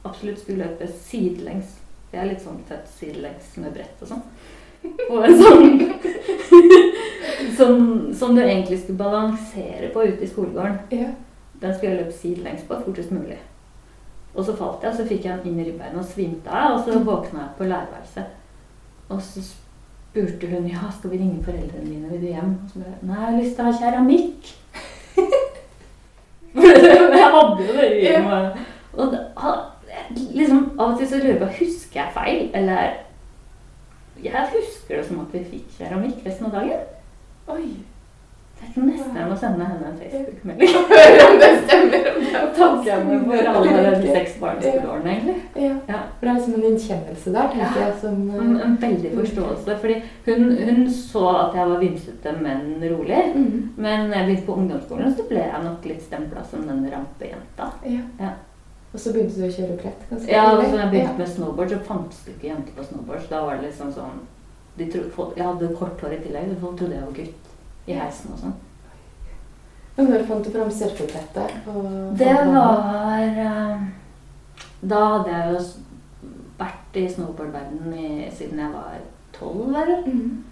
absolutt 0.04 0.40
skulle 0.40 0.64
løpe 0.64 0.88
sidelengs. 0.92 1.76
Jeg 2.12 2.20
er 2.22 2.28
litt 2.32 2.42
sånn 2.42 2.62
født 2.69 2.88
sidelengs 2.98 3.56
med 3.56 3.72
brett 3.75 4.02
og 4.02 4.08
sånn. 4.08 4.22
Og 5.10 5.25
en 5.25 5.42
sånn 5.42 5.80
som, 7.56 8.14
som 8.14 8.35
du 8.35 8.43
egentlig 8.43 8.81
skulle 8.81 8.99
balansere 8.99 9.90
på 9.93 10.05
ute 10.06 10.25
i 10.25 10.31
skolegården. 10.31 10.79
Ja. 10.90 11.12
Den 11.62 11.75
skulle 11.75 11.93
jeg 11.93 12.02
løpe 12.02 12.19
sidelengs 12.19 12.67
på 12.69 12.81
fortest 12.85 13.11
mulig. 13.11 13.38
Og 14.35 14.44
så 14.44 14.55
falt 14.56 14.85
jeg, 14.85 14.93
og 14.93 14.99
så 14.99 15.06
fikk 15.08 15.25
jeg 15.26 15.40
den 15.43 15.52
inn 15.52 15.62
i 15.62 15.70
ribbeina 15.70 15.99
og 15.99 16.06
svimte 16.06 16.50
av. 16.50 16.76
Og 16.76 16.85
så 16.87 17.00
våkna 17.02 17.40
jeg 17.40 17.56
på 17.58 17.70
lærerværelset. 17.70 18.37
Og 19.08 19.23
så 19.25 19.43
spurte 19.43 20.50
hun 20.52 20.69
ja, 20.70 20.90
skal 20.94 21.11
vi 21.11 21.20
ringe 21.23 21.44
foreldrene 21.44 21.88
mine, 21.88 22.11
vil 22.12 22.23
du 22.23 22.29
hjem? 22.31 22.55
Og 22.62 22.73
så 22.73 22.85
jeg 22.85 22.99
nei, 23.02 23.19
jeg 23.19 23.26
har 23.26 23.38
lyst 23.40 23.56
til 23.56 23.64
å 23.64 23.70
ha 23.70 23.79
keramikk. 23.82 24.55
Jeg 26.58 27.26
hadde 27.31 27.64
jo 27.67 27.75
det 27.76 27.88
i 28.00 28.20
meg. 28.25 28.56
Og 28.99 29.12
det, 29.12 29.19
liksom, 30.35 30.62
av 30.79 30.94
og 30.94 30.99
til 30.99 31.11
så 31.11 31.19
lurer 31.20 31.35
jeg 31.35 31.40
på 31.43 31.49
husker 31.58 32.00
jeg 32.00 32.14
feil, 32.14 32.40
eller 32.56 32.96
Jeg 34.25 34.46
husker 34.55 34.96
det 34.96 35.05
som 35.06 35.20
at 35.23 35.35
vi 35.35 35.43
fikk 35.52 35.76
keramikk 35.76 36.25
resten 36.26 36.49
av 36.49 36.56
dagen. 36.56 36.87
Oi! 37.49 37.69
Det 38.59 38.67
er 38.75 38.87
nesten 38.89 39.15
jeg 39.17 39.27
må 39.31 39.35
sende 39.39 39.67
henne 39.69 39.87
en 39.93 39.99
Facebook-melding. 40.00 40.73
Om 41.29 41.37
det 41.39 41.50
stemmer. 41.61 42.09
Om 42.11 42.25
det 42.25 42.41
Takke 42.56 42.97
henne 42.97 43.19
for 43.29 43.50
alle 43.53 43.93
de 44.03 44.09
seks 44.17 44.33
barneskoleårene, 44.41 45.12
egentlig. 45.12 45.37
Ja. 45.62 45.75
Ja. 45.89 46.00
For 46.19 46.27
det 46.27 46.33
er 46.33 46.39
liksom 46.41 46.56
en 46.59 46.67
innkjennelse 46.73 47.35
der, 47.37 47.53
tenker 47.53 47.79
Ja. 47.79 47.85
jeg, 47.87 47.95
som 48.00 48.17
En, 48.35 48.50
en 48.67 48.75
veldig 48.83 49.12
forståelse. 49.15 49.77
Fordi 49.85 49.97
hun, 50.27 50.50
hun 50.69 50.81
så 50.97 51.23
at 51.45 51.55
jeg 51.61 51.71
var 51.71 51.79
vimsete, 51.85 52.33
men 52.43 52.65
rolig. 52.97 53.23
Mhm. 53.37 53.62
Men 53.77 54.11
jeg 54.12 54.27
begynte 54.27 54.47
på 54.50 54.59
ungdomsskolen, 54.59 55.15
så 55.17 55.29
ble 55.31 55.45
jeg 55.47 55.62
nok 55.69 55.87
litt 55.93 56.03
stempla 56.09 56.43
som 56.50 56.67
den 56.69 56.83
rampejenta. 56.93 57.71
ja. 57.87 58.03
Ja. 58.21 58.35
Og 58.93 59.00
så 59.00 59.12
begynte 59.12 59.37
du 59.37 59.45
å 59.45 59.53
kjøre 59.53 59.75
brett? 59.77 60.05
ganske 60.11 60.31
Ja, 60.33 60.45
og 60.56 60.62
så 60.65 60.79
jeg 60.81 60.91
begynte 60.91 61.19
med 61.21 61.29
snowboard, 61.29 61.71
så 61.75 61.79
fantes 61.85 62.23
det 62.25 62.35
ikke 62.39 62.49
jenter 62.49 62.73
på 62.79 62.85
snowboard. 62.89 63.21
Så 63.21 63.29
da 63.35 63.43
var 63.45 63.59
det 63.59 63.67
liksom 63.69 63.91
sånn 63.93 64.23
de 64.78 64.88
tro, 64.92 65.32
Jeg 65.36 65.47
hadde 65.47 65.75
kort 65.78 66.00
hår 66.00 66.16
i 66.16 66.23
tillegg, 66.23 66.49
så 66.50 66.61
folk 66.62 66.78
trodde 66.78 66.97
jeg 66.97 67.06
var 67.06 67.18
gutt 67.20 67.52
i 67.88 67.99
heisen 67.99 68.32
og 68.35 68.42
sånn. 68.42 68.56
Men 69.99 70.12
når 70.12 70.26
fant 70.28 70.44
du 70.47 70.52
fram 70.54 70.70
surfebrettet? 70.70 71.54
Det 72.20 72.35
var 72.52 73.25
eh, 73.26 73.87
Da 74.80 75.00
hadde 75.14 75.32
jeg 75.32 75.54
jo 75.54 75.62
vært 76.58 76.99
i 76.99 77.08
snowboardverdenen 77.11 78.28
siden 78.35 78.62
jeg 78.62 78.75
var 78.76 79.00
tolv, 79.35 79.73
eller? 79.73 80.06
Mm. 80.06 80.44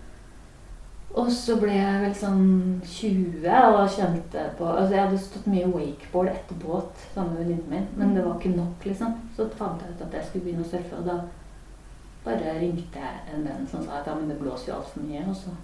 Og 1.16 1.30
så 1.32 1.56
ble 1.60 1.72
jeg 1.72 2.00
vel 2.02 2.16
sånn 2.18 2.48
20 2.84 3.46
og 3.70 3.86
kjente 3.94 4.42
på 4.58 4.66
Altså 4.68 4.92
jeg 4.92 5.04
hadde 5.06 5.20
stått 5.22 5.46
mye 5.48 5.70
wakeboard 5.70 6.28
etter 6.34 6.58
båt 6.60 7.06
sammen 7.14 7.32
med 7.32 7.44
venninnen 7.44 7.70
min, 7.72 7.86
men 7.96 8.12
det 8.16 8.26
var 8.26 8.36
ikke 8.36 8.56
nok, 8.58 8.84
liksom. 8.84 9.14
Så 9.38 9.48
fant 9.56 9.80
jeg 9.80 9.94
ut 9.94 10.04
at 10.08 10.18
jeg 10.18 10.26
skulle 10.26 10.48
begynne 10.48 10.66
å 10.66 10.72
surfe, 10.74 10.98
og 10.98 11.06
da 11.08 11.20
bare 12.26 12.56
ringte 12.60 13.00
jeg 13.00 13.34
en 13.34 13.46
venn 13.46 13.66
som 13.70 13.84
sa 13.84 14.00
at 14.00 14.10
ja, 14.10 14.16
men 14.18 14.28
det 14.30 14.38
blåser 14.40 14.72
jo 14.72 14.80
altfor 14.80 15.06
mye, 15.06 15.22
og 15.30 15.36
så 15.36 15.54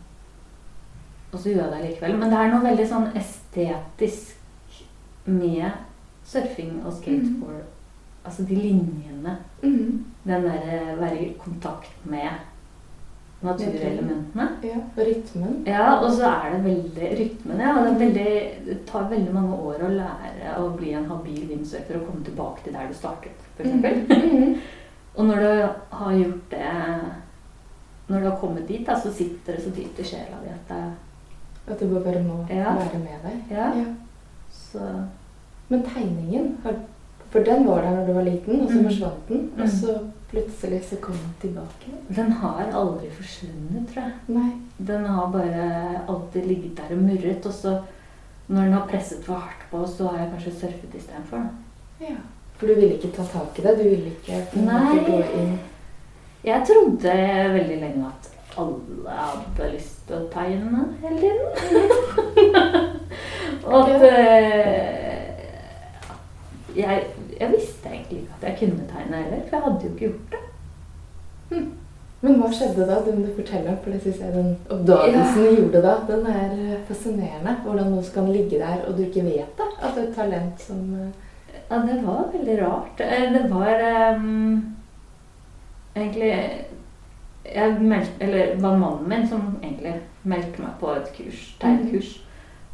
Og 1.32 1.38
så 1.40 1.48
gjorde 1.48 1.64
jeg 1.64 1.82
det 1.82 1.90
likevel. 1.90 2.16
Men 2.20 2.30
det 2.30 2.38
er 2.38 2.50
noe 2.52 2.64
veldig 2.66 2.86
sånn 2.90 3.06
estetisk 3.16 4.34
med 5.24 5.70
surfing 6.28 6.82
og 6.84 6.92
skateboard. 6.92 7.62
Altså 8.24 8.44
de 8.46 8.54
linjene. 8.54 9.36
Mhm. 9.62 10.04
Den 10.24 10.44
derre 10.44 10.96
være 11.00 11.18
i 11.18 11.32
kontakt 11.40 12.04
med 12.04 12.28
naturelementene. 13.42 14.48
Ja, 14.62 14.76
og 14.96 15.00
rytmen. 15.06 15.64
Ja, 15.66 15.86
og 16.04 16.12
så 16.12 16.28
er 16.28 16.52
det 16.54 16.64
veldig 16.64 17.08
rytmen. 17.18 17.60
Ja, 17.60 17.72
og 17.78 17.86
det, 17.88 17.94
veldig, 18.00 18.36
det 18.66 18.76
tar 18.86 19.08
veldig 19.10 19.34
mange 19.34 19.56
år 19.56 19.82
å 19.82 19.90
lære 19.96 20.54
å 20.60 20.68
bli 20.76 20.92
en 20.94 21.08
habil 21.10 21.48
windsurfer 21.48 21.98
og 21.98 22.06
komme 22.06 22.24
tilbake 22.28 22.62
til 22.64 22.76
der 22.76 22.92
du 22.92 22.94
startet, 22.94 23.50
f.eks. 23.56 23.72
Mhm. 23.72 24.54
Og 25.16 25.24
når 25.28 25.36
du 25.36 25.68
har 25.96 26.12
gjort 26.16 26.50
det 26.50 26.68
Når 28.08 28.20
du 28.20 28.26
har 28.30 28.36
kommet 28.40 28.66
dit, 28.68 28.86
da, 28.86 28.94
så 29.00 29.12
sitter 29.12 29.56
det 29.56 29.62
så 29.64 29.70
dypt 29.76 29.98
i 30.00 30.04
sjela 30.04 30.38
di 30.42 30.48
at 30.52 30.68
det 30.68 31.72
At 31.72 31.80
du 31.80 31.86
bare 32.00 32.22
må 32.22 32.46
Ja. 32.50 32.72
være 32.74 32.98
med 32.98 33.22
deg. 33.22 33.42
Ja. 33.50 33.68
Ja. 33.76 33.84
Så 34.50 34.80
Men 35.68 35.82
tegningen, 35.82 36.56
for 37.30 37.40
den 37.44 37.64
var 37.66 37.80
der 37.82 37.90
når 37.96 38.06
du 38.06 38.12
var 38.12 38.22
liten, 38.22 38.60
og 38.60 38.68
så 38.68 38.74
Mm. 38.80 38.84
forsvant 38.84 39.28
den. 39.28 39.50
Mm. 39.56 39.62
Og 39.62 39.68
så 39.68 39.98
plutselig 40.30 40.82
så 40.84 40.96
kom 41.00 41.14
den 41.14 41.34
tilbake. 41.40 41.92
den 42.16 42.32
har 42.32 42.64
aldri 42.72 43.08
forsvunnet, 43.10 43.88
tror 43.94 44.02
jeg. 44.02 44.12
Nei. 44.28 44.50
Den 44.86 45.04
har 45.04 45.30
bare 45.32 46.00
alltid 46.08 46.46
ligget 46.46 46.76
der 46.76 46.96
og 46.96 47.02
murret. 47.02 47.46
Og 47.46 47.52
så 47.52 47.80
når 48.48 48.62
den 48.64 48.72
har 48.72 48.86
presset 48.86 49.24
for 49.24 49.34
hardt 49.34 49.70
på, 49.70 49.86
så 49.86 50.08
har 50.08 50.18
jeg 50.18 50.30
kanskje 50.32 50.52
surfet 50.60 50.94
istedenfor. 50.94 51.48
Ja. 52.00 52.16
For 52.62 52.68
du 52.68 52.74
ville 52.78 52.94
ikke 52.94 53.08
ta 53.10 53.24
tak 53.26 53.56
i 53.58 53.62
det? 53.62 53.70
Du 53.78 53.82
ville 53.82 54.10
ikke 54.12 54.60
Nei. 54.62 54.98
gå 55.02 55.16
inn 55.34 55.54
Jeg 56.46 56.62
trodde 56.68 57.14
veldig 57.54 57.78
lenge 57.80 58.04
at 58.06 58.28
alle 58.62 59.16
hadde 59.16 59.70
lyst 59.72 59.96
til 60.06 60.20
å 60.20 60.28
tegne 60.30 60.84
hele 61.02 61.18
tiden. 61.24 61.48
og 63.66 63.90
at, 63.90 64.04
eh, 64.06 65.32
jeg, 66.76 67.00
jeg 67.40 67.50
visste 67.56 67.90
egentlig 67.90 68.20
ikke 68.20 68.36
at 68.38 68.46
jeg 68.46 68.58
kunne 68.60 68.86
tegne 68.92 69.24
heller, 69.24 69.42
for 69.48 69.56
jeg 69.56 69.64
hadde 69.66 69.82
jo 69.82 69.90
ikke 69.90 70.06
gjort 70.06 70.36
det. 70.36 71.64
Men 72.22 72.38
hva 72.38 72.52
skjedde 72.54 72.86
da? 72.92 73.00
Det 73.02 73.16
må 73.16 73.26
du 73.26 73.34
fortelle 73.40 73.74
om, 73.74 73.82
for 73.82 73.90
det 73.90 74.00
synes 74.04 74.22
jeg 74.22 74.36
den 74.36 74.54
oppdagelsen 74.76 75.42
du 75.42 75.58
gjorde 75.64 75.82
da, 75.88 75.98
den 76.12 76.30
er 76.30 76.54
fascinerende. 76.86 77.58
Hvordan 77.66 77.90
noe 77.96 78.06
kan 78.14 78.30
ligge 78.30 78.62
der, 78.62 78.86
og 78.86 78.94
du 78.94 79.02
ikke 79.08 79.26
vet 79.26 79.50
det. 79.58 79.70
At 79.80 79.96
det 79.96 80.04
er 80.04 80.08
et 80.12 80.16
talent 80.20 80.66
som 80.68 80.86
eh, 81.00 81.12
Ja, 81.72 81.78
det 81.88 82.02
var 82.04 82.28
veldig 82.32 82.58
rart. 82.60 83.00
Eh, 83.00 83.32
Det 83.32 83.46
var 83.50 83.80
um, 84.16 84.74
egentlig 85.96 86.32
jeg 87.44 87.76
meldte, 87.80 88.12
Eller 88.20 88.54
det 88.54 88.62
var 88.62 88.76
mannen 88.78 89.08
min 89.08 89.28
som 89.28 89.56
egentlig 89.62 89.94
meldte 90.22 90.62
meg 90.62 90.74
på 90.80 90.92
et 90.94 91.08
kurs, 91.16 91.46
tegnekurs. 91.60 92.10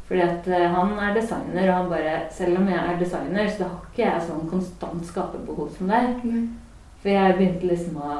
Fordi 0.09 0.21
at 0.25 0.47
eh, 0.47 0.67
han 0.73 0.91
er 0.99 1.15
designer, 1.15 1.69
og 1.69 1.75
han 1.75 1.89
bare 1.89 2.17
Selv 2.31 2.57
om 2.57 2.67
jeg 2.67 2.77
er 2.77 2.99
designer, 2.99 3.49
så 3.49 3.63
har 3.63 3.87
ikke 3.87 4.03
jeg 4.03 4.27
sånn 4.27 4.49
konstant 4.49 5.05
skaperbehov 5.05 5.71
som 5.77 5.87
deg. 5.87 6.19
Mm. 6.23 6.49
For 6.99 7.13
jeg 7.13 7.37
begynte 7.37 7.71
liksom 7.71 7.97
å 8.03 8.11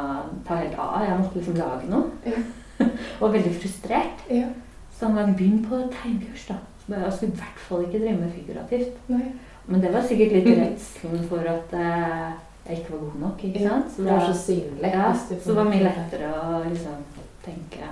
ta 0.47 0.61
helt 0.61 0.79
av. 0.79 1.03
Jeg 1.03 1.19
måtte 1.19 1.39
liksom 1.41 1.59
lage 1.59 1.91
noe. 1.91 2.11
Ja. 2.25 2.39
og 3.21 3.33
veldig 3.33 3.53
frustrert. 3.59 4.25
Ja. 4.31 4.47
Så 4.95 5.09
han 5.09 5.19
var 5.19 5.33
begynn 5.35 5.65
på 5.65 5.81
tegnekurs, 5.91 6.47
da. 6.47 6.61
Jeg 6.89 7.13
skulle 7.13 7.35
i 7.35 7.41
hvert 7.41 7.59
fall 7.67 7.83
ikke 7.85 7.99
drive 7.99 8.21
med 8.21 8.31
figurativt. 8.33 9.09
Nei. 9.11 9.25
Men 9.69 9.81
det 9.83 9.91
var 9.93 10.01
sikkert 10.09 10.33
litt 10.37 10.49
redselen 10.63 11.25
for 11.29 11.45
at 11.51 11.73
eh, 11.77 12.29
jeg 12.69 12.81
ikke 12.81 12.93
var 12.95 13.01
god 13.05 13.19
nok. 13.23 13.43
ikke 13.47 13.63
Ja, 13.63 13.69
sant? 13.77 13.97
det 13.97 14.09
var 14.11 14.25
så 14.27 14.35
synlig. 14.43 14.91
ja, 14.93 15.07
så 15.13 15.35
var 15.35 15.45
det 15.45 15.57
var 15.61 15.71
mye 15.71 15.83
lettere 15.87 16.29
å 16.35 16.61
liksom 16.67 17.03
tenke 17.45 17.89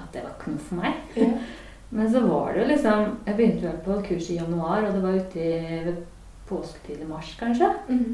at 0.00 0.12
det 0.14 0.22
var 0.24 0.32
ikke 0.36 0.54
noe 0.54 0.64
for 0.68 0.80
meg. 0.80 1.02
Ja. 1.18 1.30
Men 1.90 2.06
så 2.12 2.20
var 2.22 2.52
det 2.54 2.60
jo 2.62 2.66
liksom 2.70 3.00
Jeg 3.26 3.34
begynte 3.36 3.66
vel 3.66 3.78
på 3.82 3.94
kurs 4.06 4.28
i 4.30 4.36
januar, 4.38 4.84
og 4.86 4.92
det 4.94 5.00
var 5.02 5.16
ute 5.18 5.40
i 5.42 5.80
ved 5.88 5.96
påsketid 6.50 7.00
i 7.02 7.08
mars, 7.08 7.32
kanskje. 7.40 7.70
Mhm. 7.88 8.12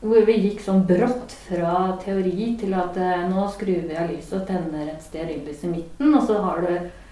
Hvor 0.00 0.24
vi 0.24 0.32
gikk 0.40 0.62
sånn 0.64 0.86
brått 0.88 1.34
fra 1.44 1.72
teori 2.00 2.54
til 2.60 2.72
at 2.78 2.96
eh, 2.96 3.26
nå 3.28 3.42
skrur 3.52 3.82
vi 3.90 3.98
av 4.00 4.08
lyset 4.08 4.38
og 4.38 4.46
tenner 4.48 4.86
et 4.94 5.02
stearinlys 5.04 5.66
i 5.66 5.72
midten, 5.74 6.14
og 6.16 6.22
så 6.24 6.38
har 6.40 6.62
du 6.64 6.70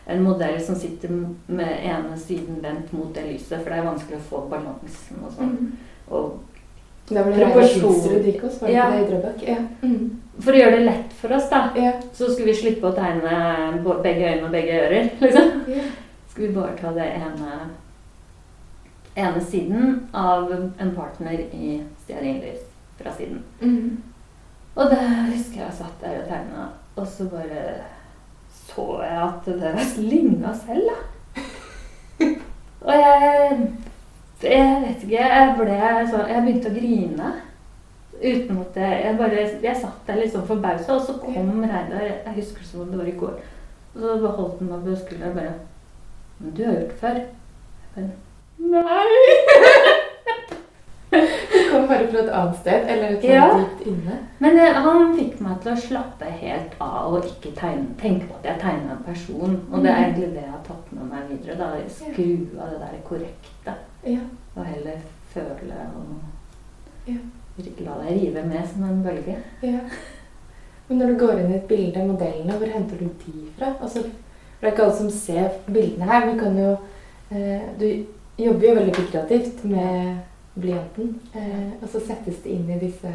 en 0.09 0.23
modell 0.25 0.61
som 0.65 0.75
sitter 0.75 1.11
med 1.47 1.85
ene 1.85 2.17
siden 2.19 2.62
vendt 2.62 2.93
mot 2.97 3.11
det 3.15 3.25
lyset, 3.27 3.61
for 3.62 3.71
det 3.71 3.79
er 3.79 3.88
vanskelig 3.91 4.17
å 4.19 4.29
få 4.31 4.45
balansen 4.50 5.25
og 5.25 5.33
sånn. 5.37 5.50
Mhm. 5.53 5.73
Og 6.11 6.38
Da 7.09 7.23
ble 7.25 7.33
det 7.37 7.47
Proporsjon. 7.47 7.95
Reidar 8.05 8.25
gikk 8.27 8.41
hos, 8.43 8.59
var 8.61 8.69
det 8.69 8.75
Ja. 8.75 8.91
det 8.91 8.99
i 9.00 9.11
Drøbak? 9.11 9.43
Ja. 9.49 9.57
Mm. 9.83 10.21
for 10.41 10.53
å 10.53 10.57
gjøre 10.57 10.71
det 10.77 10.85
lett 10.85 11.12
for 11.12 11.33
oss, 11.33 11.49
da, 11.50 11.73
Ja. 11.77 11.93
så 12.12 12.29
skulle 12.31 12.47
vi 12.47 12.55
slippe 12.55 12.83
å 12.87 12.95
tegne 12.95 14.03
begge 14.03 14.35
øyne 14.35 14.45
og 14.45 14.50
begge 14.53 14.73
ører, 14.73 15.11
liksom. 15.21 15.62
Ja. 15.69 15.83
Skulle 16.31 16.49
vi 16.49 16.55
bare 16.55 16.77
ta 16.77 16.93
det 16.93 17.07
ene, 17.17 17.71
ene 19.17 19.41
siden 19.41 20.09
av 20.15 20.53
en 20.79 20.95
partner 20.95 21.33
i 21.53 21.83
stearinlys 22.05 22.61
fra 23.00 23.11
siden. 23.17 23.43
Mm. 23.61 24.03
Og 24.77 24.91
det 24.91 24.99
husker 25.35 25.61
jeg 25.65 25.73
satt 25.73 26.00
der 26.03 26.21
og 26.23 26.29
tegna, 26.29 26.69
og 26.97 27.07
så 27.07 27.25
bare 27.31 27.65
så 28.78 29.02
jeg 29.02 29.18
at 29.25 29.47
det 29.47 29.75
ligna 29.99 30.54
selv, 30.54 30.88
da. 30.90 30.99
Og 32.80 32.94
jeg 32.94 33.61
Jeg 34.42 34.82
vet 34.87 35.02
ikke, 35.02 35.16
jeg 35.18 35.54
ble 35.58 35.78
så 36.11 36.18
Jeg 36.28 36.42
begynte 36.42 36.70
å 36.70 36.75
grine. 36.76 37.30
Uten 38.18 38.61
at 38.62 38.76
jeg 38.76 39.00
Jeg 39.04 39.16
bare 39.18 39.47
Jeg 39.62 39.80
satt 39.80 40.06
der 40.06 40.20
litt 40.20 40.32
sånn 40.32 40.47
forbausa, 40.47 40.94
og 40.94 41.02
så 41.06 41.18
kom 41.23 41.64
Reidar 41.64 42.06
Jeg 42.06 42.37
husker 42.37 42.64
som 42.64 42.85
om 42.85 42.92
det 42.92 43.00
var 43.02 43.11
i 43.11 43.18
går. 43.18 43.40
Og 43.94 44.00
så 44.00 44.14
beholdt 44.23 44.38
holdt 44.38 44.62
han 44.62 44.70
meg 44.73 44.87
på 44.87 45.00
skulderen 45.02 45.35
og 45.35 45.42
bare 45.42 45.58
du 46.54 46.62
har 46.64 46.76
gjort 46.76 46.92
det 46.92 47.00
før. 47.00 47.16
Jeg 47.18 47.90
bare 47.97 48.11
Nei! 48.58 50.04
Du 51.11 51.71
kom 51.73 51.87
bare 51.88 52.07
fra 52.11 52.19
et 52.23 52.29
annet 52.37 52.57
sted, 52.61 52.85
eller 52.93 53.09
et 53.17 53.25
Ja. 53.25 53.47
dypt 53.59 53.87
inne. 53.87 54.19
Men 54.38 54.59
eh, 54.59 54.73
han 54.75 55.15
fikk 55.17 55.41
meg 55.41 55.61
til 55.62 55.73
å 55.73 55.77
slappe 55.81 56.25
helt 56.41 56.75
av 56.81 57.15
og 57.15 57.25
ikke 57.25 57.53
tegne, 57.57 57.87
tenke 58.00 58.27
på 58.29 58.35
at 58.41 58.45
jeg 58.50 58.61
tegna 58.61 58.93
en 58.97 59.05
person. 59.07 59.55
Og 59.73 59.83
det 59.83 59.91
er 59.91 59.97
Mhm. 59.97 60.05
egentlig 60.05 60.29
det 60.35 60.43
jeg 60.43 60.50
har 60.50 60.65
tatt 60.67 60.93
med 60.93 61.05
meg 61.12 61.29
videre. 61.31 61.59
da, 61.59 61.88
Skru 61.88 62.61
av 62.61 62.71
det 62.71 62.81
der 62.81 63.00
korrekte. 63.09 63.75
Ja. 64.07 64.19
Og 64.57 64.65
heller 64.65 64.99
føle 65.33 65.79
og 65.97 66.21
Ja. 67.07 67.15
la 67.85 67.93
deg 68.05 68.23
rive 68.23 68.43
med 68.45 68.69
som 68.69 68.85
en 68.85 69.03
bølge. 69.03 69.37
Ja. 69.62 69.81
Men 70.88 70.99
når 70.99 71.07
du 71.07 71.27
går 71.27 71.38
inn 71.41 71.53
i 71.53 71.57
et 71.57 71.69
bilde, 71.69 72.05
modellene, 72.07 72.53
hvor 72.59 72.67
henter 72.73 72.97
du 72.99 73.05
de 73.05 73.49
fra? 73.59 73.75
Altså, 73.83 74.03
for 74.03 74.61
det 74.61 74.69
er 74.69 74.71
ikke 74.73 74.83
alle 74.85 74.97
som 74.97 75.11
ser 75.11 75.50
bildene 75.67 76.05
her. 76.11 76.33
Vi 76.33 76.38
kan 76.38 76.57
jo 76.59 76.77
eh, 77.31 77.61
Du 77.79 78.05
jobber 78.38 78.69
jo 78.69 78.75
veldig 78.75 78.95
kreativt 78.95 79.65
med 79.65 80.17
blyanten. 80.61 81.15
Eh, 81.35 81.75
og 81.81 81.88
så 81.93 82.03
settes 82.03 82.43
det 82.45 82.55
inn 82.55 82.69
i 82.71 82.81
disse 82.83 83.12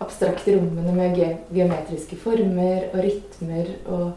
abstrakte 0.00 0.56
rommene 0.56 0.94
med 0.96 1.18
ge 1.18 1.28
geometriske 1.52 2.16
former 2.20 2.88
og 2.90 3.02
rytmer 3.04 3.72
og 3.86 4.12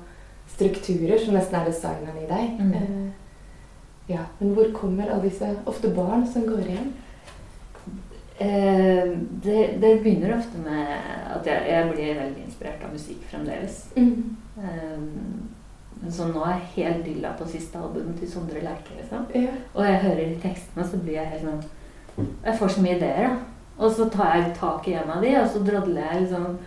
strukturer 0.54 1.20
som 1.20 1.36
nesten 1.36 1.60
er 1.60 1.70
designeren 1.70 2.22
i 2.22 2.30
deg. 2.30 2.60
Mm. 2.60 2.74
Eh, 2.74 4.14
ja, 4.14 4.26
Men 4.40 4.54
hvor 4.54 4.72
kommer 4.76 5.10
alle 5.10 5.30
disse 5.30 5.50
ofte 5.66 5.92
barn 5.96 6.28
som 6.28 6.48
går 6.48 6.68
igjen? 6.68 6.94
Eh, 8.44 9.12
det, 9.44 9.60
det 9.82 10.00
begynner 10.04 10.38
ofte 10.38 10.60
med 10.64 10.96
at 11.36 11.48
jeg, 11.48 11.68
jeg 11.70 11.92
blir 11.92 12.22
veldig 12.22 12.46
inspirert 12.48 12.84
av 12.84 12.96
musikk 12.96 13.28
fremdeles. 13.32 13.84
Eh, 13.98 15.04
men 16.04 16.12
så 16.12 16.28
nå 16.28 16.42
er 16.44 16.58
jeg 16.58 16.72
helt 16.76 17.06
dilla 17.06 17.32
på 17.40 17.48
siste 17.48 17.80
albumet 17.80 18.18
til 18.20 18.32
Sondre 18.32 18.60
Lerche. 18.64 18.98
Liksom. 18.98 19.30
Ja. 19.36 19.54
Og 19.74 19.86
jeg 19.88 20.02
hører 20.04 20.26
de 20.26 20.42
tekstene, 20.44 20.88
så 20.88 21.00
blir 21.00 21.20
jeg 21.20 21.32
helt 21.32 21.46
sånn 21.48 21.64
Jeg 22.18 22.58
får 22.60 22.68
så 22.76 22.82
mye 22.84 22.96
ideer, 22.98 23.28
da. 23.30 23.36
Og 23.84 23.92
så 23.92 24.06
tar 24.14 24.36
jeg 24.38 24.52
tak 24.60 24.88
i 24.88 24.94
en 25.00 25.10
av 25.10 25.24
de, 25.24 25.32
og 25.42 25.48
så 25.50 25.60
drodler 25.66 26.02
jeg 26.12 26.22
liksom 26.26 26.58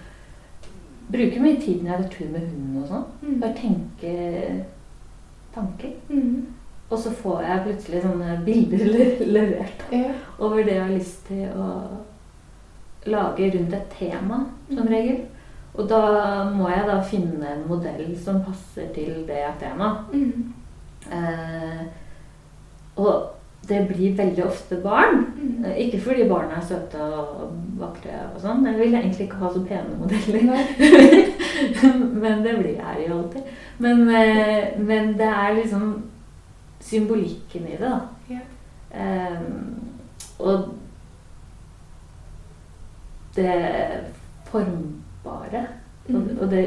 Bruker 1.07 1.39
mye 1.41 1.61
tid 1.63 1.85
når 1.85 1.93
jeg 1.93 2.01
går 2.03 2.09
tur 2.17 2.31
med 2.33 2.47
hunden 2.49 2.79
og 2.83 2.89
sånn. 2.91 3.05
Mm. 3.23 3.35
Bare 3.41 3.55
tenke 3.55 4.15
tanker. 5.55 5.93
Mm. 6.11 6.47
Og 6.91 6.99
så 6.99 7.13
får 7.15 7.45
jeg 7.47 7.63
plutselig 7.69 8.01
sånne 8.03 8.35
bilder 8.47 9.23
levert 9.37 9.85
Ja. 9.95 10.11
over 10.39 10.65
det 10.67 10.75
jeg 10.75 10.83
har 10.83 10.91
lyst 10.97 11.23
til 11.29 11.47
å 11.55 11.69
lage 13.07 13.53
rundt 13.55 13.75
et 13.79 13.95
tema, 14.01 14.41
som 14.73 14.91
regel. 14.91 15.21
Og 15.77 15.87
da 15.91 16.01
må 16.57 16.69
jeg 16.73 16.87
da 16.89 16.99
finne 17.07 17.53
en 17.55 17.65
modell 17.71 18.11
som 18.19 18.43
passer 18.43 18.91
til 18.97 19.23
det 19.29 19.45
temaet. 19.63 20.11
Mm. 20.11 20.53
Eh, 21.13 21.83
og 22.99 23.36
det 23.69 23.89
blir 23.89 24.17
veldig 24.17 24.45
ofte 24.47 24.77
barn. 24.83 25.25
Mm. 25.37 25.65
Eh, 25.65 25.77
Ikke 25.87 26.01
fordi 26.01 26.29
barna 26.29 26.57
er 26.61 26.67
søte 26.69 27.01
og 27.03 27.53
vakre 27.81 28.19
og 28.35 28.41
sånn. 28.41 28.65
Jeg 28.67 28.79
vil 28.79 28.95
egentlig 28.95 29.27
ikke 29.27 29.41
ha 29.43 29.51
så 29.53 29.63
pene 29.67 29.99
modeller. 29.99 30.43
Men 32.23 32.45
det 32.45 32.55
blir 32.59 32.77
jeg 32.79 33.07
jo 33.09 33.19
alltid. 33.19 33.43
Men, 33.79 34.09
eh, 34.09 34.79
men 34.81 35.13
det 35.19 35.27
er 35.29 35.55
liksom 35.55 36.03
symbolikken 36.81 37.67
i 37.67 37.77
det, 37.77 37.91
da. 37.91 38.01
Ja. 38.31 38.41
Um, 38.97 39.75
og 40.39 40.69
det 43.37 43.53
formbare 44.45 45.67
og, 46.09 46.15
Mm. 46.15 46.39
og 46.41 46.51
det 46.51 46.65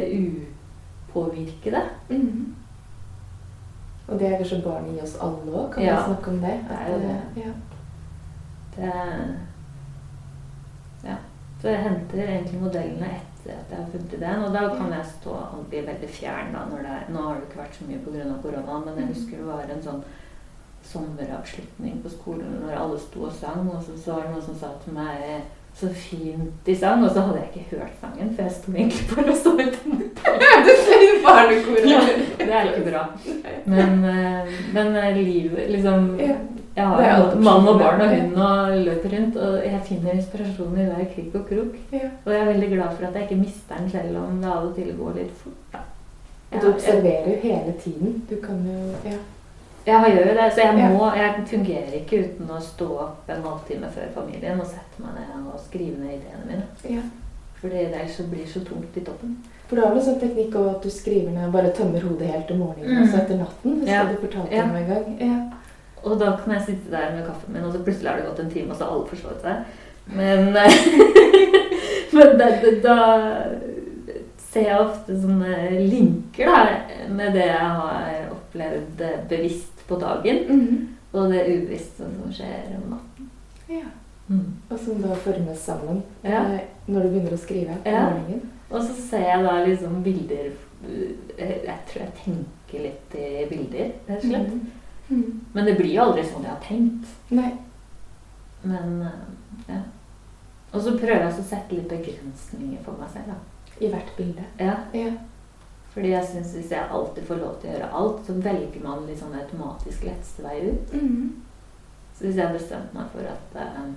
upåvirkede. 1.10 1.82
Mm. 2.10 2.56
Og 4.10 4.20
det 4.20 4.28
er 4.28 4.38
kanskje 4.42 4.62
barn 4.66 4.88
i 4.96 5.02
oss 5.02 5.16
alle 5.22 5.52
òg? 5.54 5.72
Kan 5.74 5.84
Ja, 5.84 5.96
vi 6.00 6.14
snakke 6.14 6.32
om 6.32 6.40
det? 6.42 6.56
det 6.70 6.78
er 6.82 6.92
jo 6.92 7.00
det. 7.00 7.18
Ja. 7.44 7.52
Det, 8.76 8.94
ja. 11.10 11.16
Så 11.62 11.68
jeg 11.70 11.84
henter 11.84 12.24
egentlig 12.24 12.62
modellene 12.62 13.10
etter 13.20 13.52
at 13.58 13.70
jeg 13.74 13.78
har 13.80 13.92
funnet 13.92 14.14
ideen. 14.18 14.44
Og 14.48 14.54
da 14.54 14.64
kan 14.78 14.92
jeg 14.96 15.06
stå 15.12 15.36
og 15.36 15.66
bli 15.70 15.82
veldig 15.88 16.10
fjern. 16.10 16.54
da, 16.56 16.66
når 16.72 16.78
det 16.88 16.94
er, 16.96 17.06
Nå 17.14 17.22
har 17.28 17.36
det 17.36 17.44
ikke 17.50 17.62
vært 17.62 17.76
så 17.80 17.86
mye 17.90 18.02
pga. 18.06 18.42
korona, 18.42 18.80
men 18.86 18.98
jeg 19.04 19.08
husker 19.14 19.38
det 19.38 19.46
var 19.48 19.64
en 19.76 19.84
sånn 19.84 20.04
sommeravslutning 20.90 22.02
på 22.04 22.10
skolen 22.10 22.60
når 22.64 22.78
alle 22.80 23.00
sto 23.00 23.26
og 23.28 23.34
sang, 23.36 23.68
og 23.70 23.82
så, 23.84 23.98
så 24.04 24.14
var 24.16 24.22
det 24.28 24.32
noen 24.32 24.46
som 24.46 24.56
sa 24.62 24.70
til 24.84 24.94
meg 24.96 25.42
så 25.80 25.90
fint 25.96 26.66
de 26.66 26.76
sang, 26.76 27.04
og 27.06 27.12
så 27.14 27.24
hadde 27.28 27.42
jeg 27.42 27.50
ikke 27.54 27.78
hørt 27.78 27.96
sangen, 28.02 28.34
for 28.36 28.44
jeg 28.46 28.56
sto 28.58 28.72
egentlig 28.76 29.06
bare 29.16 29.30
og 29.32 29.38
så 29.44 29.50
barnekor. 31.24 31.78
Ja, 31.90 32.00
det 32.38 32.54
er 32.54 32.72
ikke 32.72 32.92
bra. 32.92 33.04
Men, 33.66 34.04
eh, 34.06 34.54
men 34.74 34.96
eh, 34.96 35.18
livet 35.18 35.72
liksom 35.72 36.20
Jeg 36.20 36.88
har 36.88 37.36
mann 37.36 37.68
og 37.68 37.80
barn 37.80 38.02
og 38.02 38.10
hund 38.10 38.36
og 38.38 38.78
løper 38.86 39.16
rundt, 39.16 39.38
og 39.38 39.56
jeg 39.66 39.82
finner 39.88 40.16
inspirasjon 40.16 40.78
i 40.78 40.86
hver 40.88 41.10
krik 41.16 41.34
og 41.36 41.48
krok. 41.50 41.74
Og 42.26 42.32
jeg 42.34 42.42
er 42.42 42.52
veldig 42.54 42.70
glad 42.76 42.94
for 42.96 43.08
at 43.08 43.16
jeg 43.16 43.28
ikke 43.28 43.42
mister 43.42 43.82
den 43.82 43.90
selv 43.92 44.22
om 44.22 44.38
det 44.42 44.52
av 44.54 44.70
og 44.70 44.76
til 44.78 44.94
går 45.00 45.18
litt 45.18 45.42
fort. 45.42 45.82
Og 46.52 46.62
du 46.62 46.70
observerer 46.72 47.28
jo 47.30 47.36
hele 47.44 47.74
tiden. 47.84 48.24
Du 48.30 48.36
kan 48.46 48.64
jo 48.66 48.80
Ja. 49.10 49.18
Jeg 49.90 50.12
gjør 50.16 50.28
jo 50.30 50.36
det, 50.38 50.48
så 50.54 50.62
jeg, 50.66 50.90
må, 50.94 51.06
jeg 51.18 51.46
fungerer 51.50 51.94
ikke 52.00 52.20
uten 52.26 52.50
å 52.56 52.60
stå 52.62 52.88
opp 53.06 53.30
en 53.34 53.42
halvtime 53.46 53.90
før 53.96 54.12
familien 54.16 54.60
og 54.62 54.68
sette 54.70 55.02
meg 55.04 55.16
ned 55.18 55.48
og 55.54 55.60
skrive 55.66 55.98
ned 55.98 56.18
ideene 56.20 56.46
mine. 56.50 56.68
ja. 56.96 57.02
Fordi 57.60 57.80
det 57.92 58.06
så 58.16 58.24
blir 58.32 58.46
så 58.48 58.62
tungt 58.64 58.96
i 58.96 59.02
toppen. 59.04 59.34
For 59.68 59.76
du 59.76 59.82
har 59.84 59.92
vel 59.92 60.04
sånn 60.06 60.20
teknikk 60.22 60.54
også 60.56 60.76
at 60.78 60.84
du 60.86 60.90
skriver 60.96 61.34
ned 61.36 61.48
og 61.50 61.56
bare 61.58 61.74
tømmer 61.76 62.00
hodet 62.08 62.30
helt 62.32 62.52
om 62.56 62.62
morgenen 62.64 62.94
Mm. 62.96 63.02
og 63.04 63.10
så 63.12 63.18
etter 63.24 63.38
natten? 63.42 63.80
Det 63.82 63.90
Ja. 63.92 64.04
du 64.08 64.16
fortalte 64.22 64.56
Ja. 64.56 64.64
om 64.64 64.76
en 64.76 64.88
gang. 64.88 65.18
Ja. 65.20 65.40
Og 66.06 66.20
da 66.20 66.38
kan 66.38 66.54
jeg 66.54 66.62
sitte 66.70 66.92
der 66.92 67.12
med 67.16 67.26
kaffen 67.28 67.54
min, 67.54 67.64
og 67.66 67.74
så 67.74 67.84
plutselig 67.84 68.08
har 68.10 68.16
det 68.18 68.26
gått 68.30 68.40
en 68.40 68.52
time, 68.52 68.72
og 68.72 68.78
så 68.78 68.84
har 68.86 68.92
alle 68.94 69.08
forstått 69.08 69.42
seg. 69.42 69.56
Men, 70.06 70.54
men 72.14 72.38
da, 72.40 72.48
da 72.84 72.96
ser 74.50 74.66
jeg 74.70 74.80
ofte 74.80 75.18
sånne 75.22 75.58
linker 75.90 76.46
da, 76.50 76.64
med 77.14 77.34
det 77.38 77.46
jeg 77.50 77.70
har 77.82 78.32
opplevd 78.34 79.04
bevisst 79.30 79.79
på 79.90 79.98
dagen, 80.00 80.40
Mhm. 80.48 80.88
og 81.14 81.32
det 81.32 81.42
ubevisste 81.50 82.06
som 82.06 82.32
skjer 82.34 82.76
om 82.78 82.92
natten. 82.96 83.30
Ja. 83.70 83.86
Mm. 84.30 84.46
Og 84.70 84.80
som 84.80 85.02
da 85.02 85.16
formes 85.16 85.60
sammen 85.66 86.04
Ja. 86.24 86.44
eh, 86.54 86.60
når 86.88 87.02
du 87.04 87.10
begynner 87.10 87.34
å 87.34 87.38
skrive 87.38 87.76
på 87.84 87.92
Ja. 87.92 88.10
morgenen. 88.10 88.42
Og 88.72 88.82
så 88.84 88.94
ser 89.10 89.26
jeg 89.26 89.44
da 89.44 89.66
liksom 89.66 90.04
bilder 90.04 90.52
Jeg 91.38 91.62
jeg 91.66 91.76
tror 91.88 92.04
jeg 92.04 92.14
tenker 92.24 92.84
litt 92.84 93.16
i 93.16 93.46
bilder, 93.50 93.92
rett 94.08 94.24
og 94.24 94.30
slett. 94.32 94.48
Mm. 94.54 94.68
Mm. 95.12 95.40
Men 95.54 95.66
det 95.66 95.78
blir 95.78 95.94
jo 95.96 96.02
aldri 96.04 96.24
sånn 96.24 96.42
jeg 96.44 96.52
har 96.52 96.62
tenkt. 96.64 97.06
Nei. 97.32 97.52
Men 98.64 99.02
eh, 99.02 99.74
ja. 99.74 99.82
Og 100.74 100.82
så 100.82 100.92
prøver 101.00 101.26
jeg 101.26 101.34
å 101.34 101.44
sette 101.44 101.72
litt 101.76 101.90
begrensninger 101.90 102.82
for 102.86 102.96
meg 103.00 103.10
selv. 103.12 103.26
da. 103.28 103.86
I 103.86 103.90
hvert 103.90 104.16
bilde. 104.18 104.44
Ja, 104.60 104.76
Ja. 104.94 105.12
Fordi 106.00 106.10
jeg 106.16 106.26
synes 106.32 106.54
Hvis 106.56 106.72
jeg 106.72 106.88
alltid 106.92 107.24
får 107.28 107.36
lov 107.44 107.56
til 107.62 107.70
å 107.70 107.74
gjøre 107.76 107.90
alt, 108.02 108.20
så 108.26 108.34
velger 108.34 108.84
man 108.84 109.06
litt 109.08 109.20
sånn 109.20 109.36
automatisk 109.36 110.04
letteste 110.08 110.44
vei 110.44 110.60
ut. 110.72 110.94
Mhm. 110.94 111.30
Så 112.18 112.26
hvis 112.26 112.36
jeg 112.40 112.54
bestemt 112.56 112.94
meg 112.94 113.06
for 113.14 113.22
at 113.28 113.56
uh, 113.56 113.90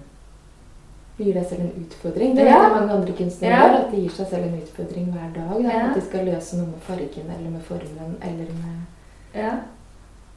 gir 1.19 1.35
deg 1.35 1.47
selv 1.47 1.61
en 1.61 1.85
utfordring. 1.85 2.35
Det 2.37 2.45
Ja. 2.47 2.55
vet 2.59 2.63
jeg 2.63 2.81
mange 2.81 2.93
andre 2.99 3.13
kunstnere 3.13 3.51
Ja. 3.51 3.63
gjør. 3.69 3.79
At 3.85 3.91
de 3.91 3.97
gir 4.03 4.11
seg 4.11 4.27
selv 4.31 4.45
en 4.47 4.61
utfordring 4.63 5.07
hver 5.13 5.33
dag. 5.35 5.63
Da, 5.63 5.69
Ja. 5.71 5.89
At 5.89 5.95
de 5.95 6.01
skal 6.01 6.25
løse 6.27 6.57
noe 6.57 6.67
med 6.67 6.83
fargen 6.83 7.31
eller 7.31 7.51
med 7.51 7.63
formen 7.63 8.17
eller 8.23 8.47
med 8.63 8.87
Ja. 9.35 9.53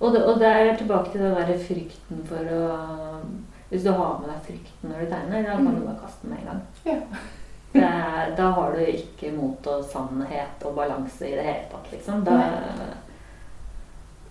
Og 0.01 0.13
det, 0.13 0.23
og 0.25 0.39
der 0.39 0.55
er 0.55 0.75
tilbake 0.77 1.11
til 1.11 1.21
den 1.21 1.35
derre 1.35 1.57
frykten 1.59 2.25
for 2.25 2.35
å 2.37 3.19
Hvis 3.71 3.83
du 3.83 3.91
har 3.91 4.19
med 4.19 4.29
deg 4.29 4.41
frykten 4.45 4.89
når 4.89 4.99
du 4.99 5.05
tegner, 5.11 5.43
da 5.43 5.55
kan 5.55 5.65
Mm. 5.67 5.75
du 5.79 5.85
bare 5.87 5.99
kaste 6.01 6.21
den 6.21 6.29
med 6.31 6.39
en 6.39 6.45
gang. 6.45 6.61
Ja. 6.85 6.99
Er- 7.75 8.35
da 8.37 8.49
har 8.51 8.71
du 8.75 8.79
ikke 8.85 9.31
mot 9.35 9.67
og 9.67 9.83
sannhet 9.85 10.63
og 10.65 10.75
balanse 10.75 11.27
i 11.27 11.35
det 11.35 11.43
hele 11.45 11.65
tatt, 11.71 11.91
liksom. 11.91 12.23
Da, 12.25 12.39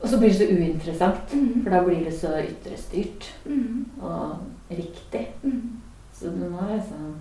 og 0.02 0.08
så 0.08 0.18
blir 0.18 0.28
det 0.28 0.36
så 0.38 0.44
uinteressant, 0.50 1.32
Mhm. 1.34 1.62
for 1.62 1.70
da 1.70 1.82
blir 1.84 2.04
det 2.04 2.14
så 2.14 2.28
ytrestyrt 2.42 3.30
Mhm. 3.44 3.84
og 4.02 4.36
riktig. 4.70 5.28
Mhm. 5.42 5.70
Så 6.12 6.24
du 6.30 6.48
må 6.50 6.58
liksom 6.74 7.14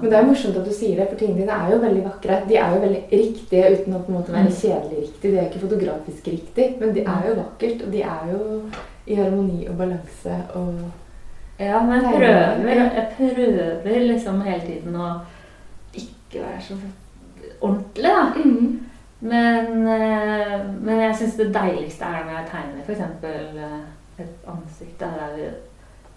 Men 0.00 0.10
det 0.10 0.12
er 0.18 0.26
morsomt 0.26 0.56
at 0.56 0.64
du 0.66 0.72
sier 0.72 0.96
det, 0.96 1.08
for 1.08 1.16
tingene 1.16 1.40
dine 1.40 1.52
er 1.52 1.70
jo 1.70 1.78
veldig 1.78 2.02
vakre. 2.04 2.48
De 2.48 2.56
er 2.56 2.74
jo 2.74 2.80
veldig 2.80 3.02
riktige 3.12 3.70
uten 3.72 3.94
å 3.94 4.02
på 4.02 4.08
en 4.08 4.14
måte 4.14 4.32
være 4.32 4.48
Mm. 4.48 4.50
kjedelig 4.50 4.98
riktig. 5.02 5.22
De 5.30 5.38
er 5.38 5.48
ikke 5.48 5.60
fotografisk 5.68 6.26
riktig, 6.26 6.80
men 6.80 6.92
de 6.94 7.00
er 7.00 7.22
jo 7.28 7.34
vakkert. 7.34 7.86
Og 7.86 7.92
de 7.92 8.02
er 8.02 8.26
jo 8.32 8.62
i 9.06 9.14
harmoni 9.14 9.68
og 9.68 9.76
balanse 9.78 10.42
og 10.54 10.74
Ja, 11.60 11.80
men 11.86 12.02
jeg 12.02 12.12
prøver, 12.12 12.64
jeg 12.94 13.08
prøver 13.16 14.00
liksom 14.12 14.40
hele 14.40 14.60
tiden 14.66 14.94
å 14.96 15.20
ikke 16.34 16.46
være 16.46 16.62
så 16.62 16.76
ordentlig, 17.60 18.10
da. 18.10 18.32
Mm. 18.44 18.80
Men, 19.24 19.86
eh, 19.88 20.58
men 20.80 21.00
jeg 21.00 21.16
syns 21.16 21.38
det 21.40 21.54
deiligste 21.54 22.04
er 22.04 22.24
når 22.26 22.34
jeg 22.38 22.48
tegner 22.50 22.82
f.eks. 22.84 23.00
et 24.18 24.48
ansikt. 24.48 25.00
Da, 25.00 25.06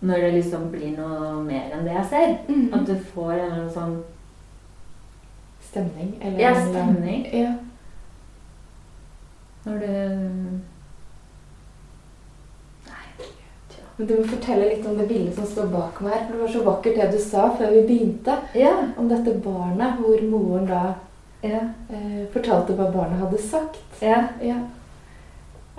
når 0.01 0.15
det 0.15 0.33
liksom 0.33 0.67
blir 0.71 0.97
noe 0.97 1.43
mer 1.43 1.71
enn 1.74 1.88
det 1.88 1.95
jeg 1.95 2.09
ser. 2.09 2.36
Mm. 2.50 2.67
At 2.74 2.88
du 2.88 2.95
får 3.13 3.31
en 3.31 3.39
eller 3.39 3.55
annen 3.62 3.74
sånn 3.74 3.97
Stemning. 5.67 6.13
Eller 6.21 6.39
Ja, 6.39 6.53
stemning. 6.55 7.25
Ja. 7.33 7.53
Når 9.65 9.79
du 9.81 10.59
Men 13.98 14.07
du 14.07 14.14
må 14.20 14.24
fortelle 14.29 14.68
litt 14.70 14.86
om 14.86 14.98
det 14.98 15.07
bildet 15.10 15.36
som 15.36 15.46
står 15.50 15.70
bak 15.74 16.01
meg 16.05 16.14
her. 16.14 16.25
For 16.27 16.33
det 16.36 16.42
var 16.44 16.51
så 16.53 16.64
vakkert 16.68 16.96
det 17.01 17.12
du 17.16 17.20
sa 17.24 17.48
før 17.57 17.72
vi 17.74 17.81
begynte. 17.90 18.36
Ja. 18.55 18.74
Om 18.98 19.07
dette 19.10 19.33
barnet, 19.44 19.98
hvor 20.01 20.22
moren 20.29 20.68
da 20.70 20.83
Ja. 21.44 21.60
eh, 21.90 22.25
fortalte 22.33 22.74
hva 22.77 22.92
barnet 22.94 23.20
hadde 23.20 23.38
sagt. 23.42 23.79
ja. 24.01 24.27
Ja. 24.42 24.55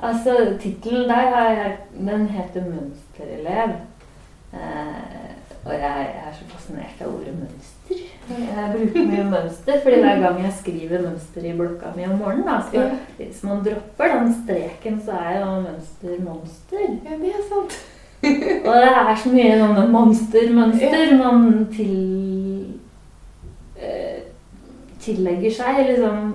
Altså, 0.00 0.59
tittelen 0.62 1.09
der 1.09 1.31
har 1.35 1.48
jeg, 1.50 1.76
den 1.98 2.26
heter 2.28 2.61
'Mønsterelev'. 2.62 3.72
Eh, 4.52 5.35
og 5.66 5.72
jeg, 5.74 6.07
er 6.26 6.33
så 6.33 6.44
fascinert 6.48 7.00
av 7.02 7.09
ordet 7.14 7.35
mønster. 7.35 8.04
Jeg 8.31 8.70
bruker 8.72 9.07
mye 9.11 9.24
mønster, 9.31 9.81
fordi 9.83 10.00
hver 10.00 10.20
gang 10.22 10.38
jeg 10.44 10.52
skriver 10.61 11.02
mønster 11.02 11.44
i 11.44 11.52
blokka 11.57 11.90
mi 11.96 12.04
om 12.04 12.18
morgenen, 12.18 12.46
da, 12.46 12.61
så 12.72 12.90
hvis 13.16 13.42
man 13.44 13.64
dropper 13.64 14.14
den 14.14 14.35
streken, 14.44 15.02
så 15.04 15.11
er 15.18 15.40
jo 15.40 15.61
mønster 15.66 16.24
monster. 16.24 16.87
ja, 17.04 17.16
det 17.20 17.33
er 17.35 17.44
sant. 17.50 17.78
Og 18.22 18.74
det 18.74 18.90
er 18.90 19.14
så 19.14 19.31
mye 19.33 19.59
sånne 19.61 19.87
monstermønster 19.92 21.14
man 21.20 21.44
til, 21.74 22.74
eh, 23.78 24.24
tillegger 25.00 25.54
seg 25.54 25.85
liksom, 25.87 26.33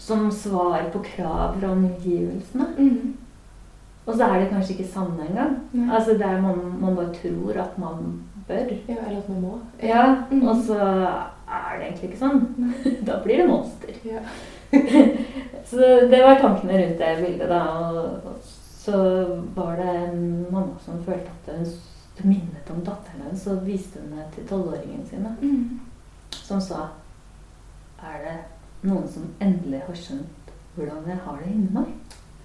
som 0.00 0.30
svar 0.30 0.88
på 0.92 1.04
krav 1.12 1.58
fra 1.60 1.70
omgivelsene. 1.70 2.66
Mm. 2.78 3.16
Og 4.06 4.16
så 4.16 4.26
er 4.26 4.40
det 4.40 4.50
kanskje 4.50 4.74
ikke 4.74 4.92
sanne 4.92 5.26
engang. 5.28 5.56
Altså 5.92 6.16
det 6.18 6.26
er 6.26 6.40
man, 6.40 6.58
man 6.80 6.96
bare 6.96 7.14
tror 7.14 7.62
at 7.62 7.78
man 7.78 8.22
bør. 8.48 8.72
Ja, 8.88 8.94
eller 9.06 9.18
at 9.18 9.28
man 9.28 9.40
må. 9.40 9.58
Ja, 9.82 10.14
mm. 10.30 10.42
Og 10.48 10.56
så 10.66 10.78
er 10.80 11.78
det 11.78 11.86
egentlig 11.86 12.10
ikke 12.10 12.24
sånn. 12.24 12.42
Nei. 12.58 12.94
Da 13.06 13.20
blir 13.24 13.42
det 13.42 13.48
monster. 13.50 13.94
Ja. 14.04 14.24
Så 15.70 15.86
det 16.10 16.20
var 16.22 16.40
tankene 16.40 16.78
rundt 16.78 16.98
det 16.98 17.10
bildet, 17.20 17.48
da. 17.50 17.60
Og 17.78 18.29
så 18.80 19.26
var 19.54 19.76
det 19.76 19.96
en 19.96 20.46
mamma 20.50 20.78
som 20.84 21.02
følte 21.04 21.30
at 21.30 21.50
hun 21.52 22.30
minnet 22.30 22.70
om 22.70 22.80
datteren 22.84 23.26
hennes, 23.26 23.42
så 23.42 23.58
viste 23.64 24.00
hun 24.00 24.16
det 24.16 24.26
til 24.34 24.46
tolvåringen 24.48 25.04
sine, 25.08 25.34
mm. 25.40 25.80
som 26.32 26.60
sa 26.60 26.88
Er 28.00 28.22
det 28.24 28.36
noen 28.88 29.04
som 29.12 29.26
endelig 29.44 29.82
har 29.84 29.96
skjønt 29.96 30.52
hvordan 30.74 31.08
jeg 31.10 31.18
har 31.26 31.42
det 31.42 31.50
inni 31.52 31.74
meg? 31.74 31.90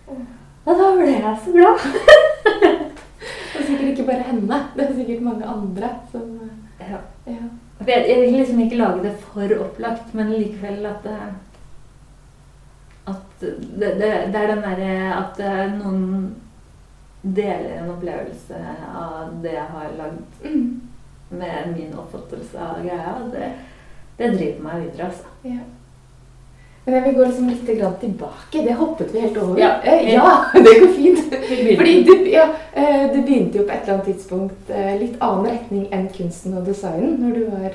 Mm. 0.10 0.26
Og 0.66 0.82
da 0.82 0.90
ble 0.98 1.14
jeg 1.14 1.40
så 1.46 1.54
glad. 1.56 1.86
Det 3.56 3.62
er 3.62 3.68
sikkert 3.70 3.90
ikke 3.94 4.06
bare 4.10 4.26
henne. 4.28 4.58
Det 4.76 4.84
er 4.84 4.96
sikkert 4.98 5.22
mange 5.24 5.46
andre 5.48 5.90
som 6.12 6.34
Ja. 6.80 7.00
Ja. 7.26 7.46
Jeg, 7.88 8.18
vil 8.22 8.34
liksom 8.36 8.60
ikke 8.60 8.78
lage 8.78 9.04
det 9.04 9.14
for 9.24 9.52
opplagt, 9.64 10.14
men 10.14 10.34
likevel 10.34 10.86
at 10.86 11.04
det, 11.04 11.16
det, 13.80 13.92
det, 14.00 14.10
det 14.34 14.42
er 14.42 14.48
den 14.54 14.64
derre 14.66 15.14
at 15.20 15.40
eh, 15.40 15.64
noen 15.78 16.36
deler 17.26 17.78
en 17.80 17.90
opplevelse 17.96 18.60
av 18.96 19.32
det 19.42 19.54
jeg 19.56 19.70
har 19.78 19.96
lagd 19.98 20.44
Mhm. 20.46 20.82
med 21.32 21.72
min 21.78 21.94
oppfattelse 21.98 22.60
av 22.62 22.84
greia. 22.86 23.16
Det, 23.34 23.48
det 24.18 24.28
driver 24.38 24.62
meg 24.68 24.84
videre, 24.84 25.08
altså. 25.08 25.26
Ja. 25.44 25.64
Men 26.86 26.94
jeg 26.96 27.04
vil 27.08 27.16
gå 27.18 27.24
liksom 27.26 27.48
litt 27.50 27.72
grann 27.80 27.96
tilbake. 28.00 28.62
Det 28.68 28.76
hoppet 28.78 29.10
vi 29.14 29.20
helt 29.24 29.38
over. 29.42 29.58
Ja. 29.60 29.72
Eh, 29.84 30.12
ja 30.14 30.36
det 30.54 30.76
går 30.80 30.92
fint. 30.94 31.34
Fordi 31.80 31.96
du, 32.06 32.14
ja, 32.30 32.46
eh, 32.74 33.08
du 33.16 33.22
begynte 33.26 33.58
jo 33.58 33.64
på 33.66 33.74
et 33.74 33.82
eller 33.82 33.94
annet 33.96 34.06
tidspunkt 34.12 34.70
eh, 34.70 34.94
litt 35.02 35.18
annen 35.20 35.50
retning 35.50 35.88
enn 35.92 36.06
kunsten 36.14 36.54
og 36.60 36.66
designen 36.70 37.18
når 37.24 37.34
du 37.40 37.44
var 37.56 37.72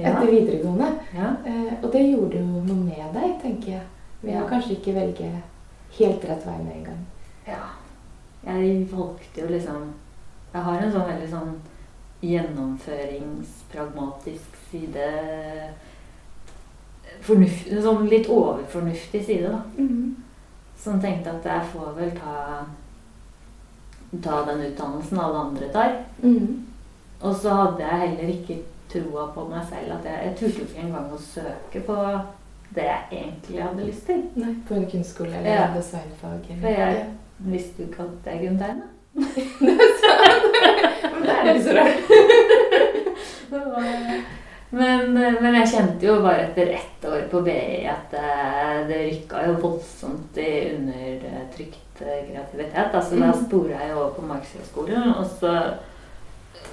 etter 0.00 0.28
videregående. 0.30 0.90
ja. 1.16 1.32
Eh, 1.46 1.72
Og 1.82 1.88
det 1.92 2.04
gjorde 2.10 2.36
jo 2.36 2.44
noe 2.68 2.76
med 2.84 3.16
deg, 3.16 3.32
tenker 3.42 3.72
jeg. 3.78 3.82
Ved 4.22 4.34
Ja. 4.34 4.48
kanskje 4.48 4.70
ikke 4.76 4.94
velge 4.94 5.42
helt 5.98 6.24
rett 6.24 6.46
vei 6.46 6.58
med 6.62 6.76
en 6.76 6.84
gang. 6.84 7.06
ja. 7.46 7.62
Jeg 8.46 8.88
valgte 8.92 9.40
jo 9.40 9.46
liksom 9.46 9.92
Jeg 10.54 10.62
har 10.62 10.78
en 10.82 10.92
sånn 10.92 11.08
veldig 11.08 11.30
sånn 11.30 11.60
gjennomføringspragmatisk 12.22 14.56
side. 14.70 15.10
Fornuft, 17.20 17.66
en 17.70 17.82
sånn 17.84 18.08
litt 18.08 18.28
overfornuftig 18.30 19.24
side, 19.26 19.48
da. 19.52 19.62
Som 20.80 21.00
tenkte 21.02 21.30
at 21.34 21.44
jeg 21.44 21.62
får 21.74 21.90
vel 21.98 22.10
ta 22.16 22.64
ta 24.22 24.40
den 24.48 24.60
utdannelsen 24.72 25.18
alle 25.22 25.38
andre 25.38 25.68
tar. 25.72 25.92
Mhm. 26.22 26.64
Og 27.22 27.34
så 27.36 27.50
hadde 27.54 27.78
jeg 27.84 28.00
heller 28.08 28.28
ikke 28.34 28.56
troa 28.90 29.26
på 29.34 29.48
meg 29.48 29.64
selv. 29.68 29.92
at 29.92 30.04
Jeg, 30.04 30.18
jeg 30.24 30.36
turte 30.36 30.60
ikke 30.64 30.78
engang 30.86 31.12
å 31.12 31.18
søke 31.18 31.80
på 31.86 31.96
det 32.74 32.84
jeg 32.84 33.02
egentlig 33.12 33.62
hadde 33.62 33.86
lyst 33.86 34.06
til. 34.06 34.22
Nei, 34.36 34.54
på 34.68 34.74
en 34.74 34.86
kunstskole 34.90 35.30
eller 35.36 35.50
Ja. 35.50 35.64
en 35.66 35.74
Eller. 35.82 36.60
For 36.60 36.68
jeg 36.68 37.06
visste 37.38 37.82
jo 37.82 37.88
ikke 37.88 38.02
at 38.02 38.32
jeg 38.32 38.38
kunne 38.48 38.58
tegne. 38.58 38.82
Men 39.60 39.74
det 41.24 41.30
er 41.34 41.54
ikke 41.54 41.64
så 41.64 41.72
rart. 41.78 41.96
Men, 44.72 45.14
men 45.18 45.54
jeg 45.58 45.66
kjente 45.72 46.06
jo 46.06 46.20
bare 46.22 46.44
etter 46.44 46.68
ett 46.76 47.04
år 47.10 47.24
på 47.32 47.40
BI 47.42 47.86
at 47.90 48.12
det, 48.12 48.34
det 48.86 48.98
rykka 49.08 49.40
jo 49.48 49.56
voldsomt 49.64 50.36
i 50.38 50.50
undertrykt 50.76 52.02
eh, 52.04 52.20
kreativitet. 52.28 52.94
Altså, 52.94 53.16
Da 53.18 53.32
Mhm. 53.32 53.40
spora 53.48 53.80
jeg 53.82 53.96
over 53.96 54.10
på 54.14 54.22
Markedshøgskolen. 54.28 55.08
Og 55.18 55.26
så 55.40 55.54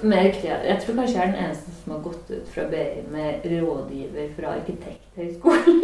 mer 0.02 0.30
kreativ. 0.32 0.68
Jeg 0.68 0.80
tror 0.82 0.94
kanskje 1.00 1.18
jeg 1.18 1.28
er 1.28 1.32
den 1.32 1.44
eneste 1.44 1.74
som 1.78 1.92
har 1.92 2.00
gått 2.04 2.30
ut 2.30 2.48
fra 2.54 2.64
BI 2.70 3.04
med 3.12 3.46
rådgiver 3.52 4.28
fra 4.36 4.54
Arkitekthøgskolen. 4.58 5.80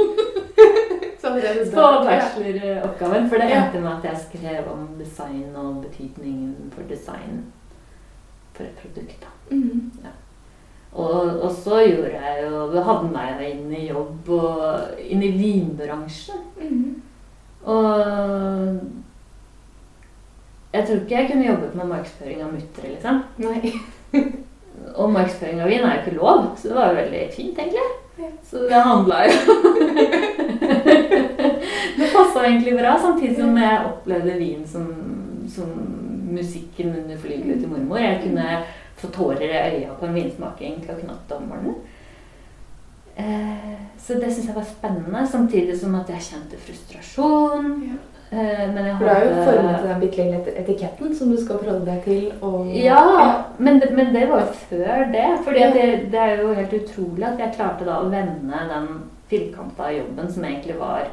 På. 1.74 1.84
Bacheloroppgaven. 2.08 3.30
For 3.30 3.40
det 3.40 3.48
endte 3.50 3.80
med 3.80 3.92
at 3.92 4.04
jeg 4.10 4.24
skrev 4.26 4.68
om 4.72 4.88
design 4.98 5.56
og 5.56 5.84
betydningen 5.86 6.72
for 6.74 6.82
design 6.88 7.46
for 8.52 8.64
et 8.64 8.76
produkt. 8.82 9.20
da. 9.20 9.56
Mhm. 9.56 9.90
Og, 10.94 11.40
og 11.40 11.50
så 11.52 11.80
gjorde 11.82 12.10
jeg 12.12 12.44
jo 12.46 12.82
havna 12.86 13.22
jeg 13.40 13.50
inn 13.56 13.72
i 13.74 13.88
jobb 13.88 14.28
og 14.30 15.00
inn 15.02 15.24
i 15.26 15.30
vinbransjen. 15.34 16.44
Mm. 16.60 17.02
Og 17.64 17.98
jeg 20.74 20.86
tror 20.86 20.94
ikke 21.00 21.16
jeg 21.18 21.30
kunne 21.30 21.46
jobbet 21.48 21.74
med 21.74 21.90
markedsføring 21.90 22.42
av 22.42 22.52
muttere, 22.52 22.92
liksom. 22.94 23.20
Nei. 23.42 23.72
Og 24.94 25.10
markedsføring 25.10 25.60
av 25.62 25.70
vin 25.70 25.84
er 25.84 25.96
jo 25.96 26.02
ikke 26.02 26.18
lov, 26.18 26.38
så 26.58 26.70
det 26.70 26.76
var 26.76 26.90
jo 26.90 27.00
veldig 27.00 27.22
fint, 27.34 27.58
egentlig. 27.58 27.86
Så 28.46 28.56
det 28.68 28.86
handla 28.86 29.16
jo 29.26 29.34
Det 31.98 32.06
passa 32.12 32.44
egentlig 32.44 32.76
bra, 32.78 32.92
samtidig 33.02 33.36
som 33.38 33.58
jeg 33.58 33.86
opplevde 33.88 34.38
vin 34.38 34.62
som, 34.70 34.86
som 35.50 35.68
musikken 36.34 36.94
under 37.02 37.16
flygelet 37.18 37.60
til 37.62 37.70
mormor. 37.70 37.98
Jeg 38.02 38.22
kunne 38.22 38.46
få 38.98 39.06
tårer 39.14 39.50
i 39.50 39.60
øya 39.60 39.90
på 39.98 40.06
en 40.06 40.14
vinsmaking 40.14 40.74
klokken 40.84 41.14
åtte 41.14 41.32
om 41.38 41.44
morgenen. 41.50 41.76
Eh, 43.16 43.74
så 43.98 44.18
det 44.18 44.32
syns 44.32 44.48
jeg 44.50 44.56
var 44.56 44.66
spennende, 44.66 45.26
samtidig 45.30 45.78
som 45.78 45.94
at 45.94 46.10
jeg 46.10 46.26
kjente 46.30 46.58
frustrasjon. 46.66 47.68
Ja. 48.34 48.40
Eh, 48.42 48.72
men 48.74 48.84
jeg 48.86 48.96
For 48.98 49.04
du 49.04 49.10
har 49.10 49.24
jo 49.24 49.44
formet 49.46 49.82
den 49.82 50.00
bitte 50.00 50.16
lille 50.16 50.36
et- 50.42 50.58
etiketten 50.68 51.14
som 51.14 51.30
du 51.30 51.36
skal 51.36 51.58
forholde 51.58 51.84
deg 51.86 52.04
til. 52.04 52.32
Og, 52.42 52.66
Ja, 52.74 53.44
men 53.58 53.78
det, 53.80 53.90
men 53.96 54.12
det 54.14 54.28
var 54.28 54.40
jo 54.40 54.46
før 54.70 55.12
det. 55.12 55.26
fordi 55.44 55.60
ja. 55.60 55.70
det, 55.72 56.10
det 56.10 56.20
er 56.20 56.36
jo 56.42 56.54
helt 56.54 56.72
utrolig 56.72 57.24
at 57.24 57.38
jeg 57.38 57.54
klarte 57.56 57.84
da 57.84 58.00
å 58.02 58.10
vende 58.10 58.62
den 58.68 58.88
firkanta 59.30 59.90
jobben 59.96 60.32
som 60.32 60.44
egentlig 60.44 60.78
var 60.78 61.06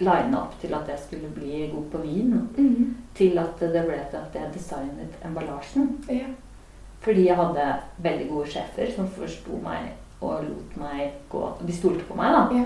lina 0.00 0.38
opp 0.46 0.54
til 0.62 0.72
at 0.74 0.88
jeg 0.88 0.98
skulle 0.98 1.28
bli 1.34 1.70
god 1.74 1.90
på 1.92 1.98
vin, 2.02 2.30
Mhm. 2.56 2.94
til 3.14 3.38
at 3.38 3.58
det 3.60 3.82
ble 3.86 3.98
til 4.10 4.16
at 4.18 4.34
jeg 4.34 4.52
designet 4.54 5.12
emballasjen. 5.24 5.98
ja. 6.08 6.26
Fordi 7.02 7.26
jeg 7.26 7.36
hadde 7.36 7.76
veldig 8.02 8.28
gode 8.28 8.46
sjefer 8.46 8.90
som 8.94 9.06
forsto 9.08 9.56
meg 9.62 9.92
og 10.20 10.42
lot 10.44 10.76
meg 10.76 11.12
gå 11.30 11.52
De 11.66 11.72
stolte 11.72 12.04
på 12.04 12.14
meg, 12.14 12.32
da. 12.32 12.64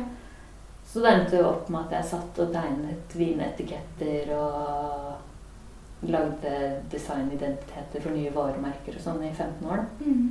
Så 0.94 1.00
det 1.02 1.10
endte 1.10 1.40
jo 1.40 1.46
opp 1.48 1.70
med 1.74 1.88
at 1.88 1.96
jeg 1.96 2.06
satt 2.12 2.36
og 2.38 2.52
tegnet 2.54 3.14
vinetiketter 3.18 4.28
og 4.38 6.04
lagde 6.06 6.52
designidentiteter 6.92 8.04
for 8.04 8.14
nye 8.14 8.30
varemerker 8.30 8.94
og 8.94 9.02
sånn 9.02 9.24
i 9.26 9.32
15 9.32 9.72
år. 9.74 9.82
Mhm. 9.98 10.28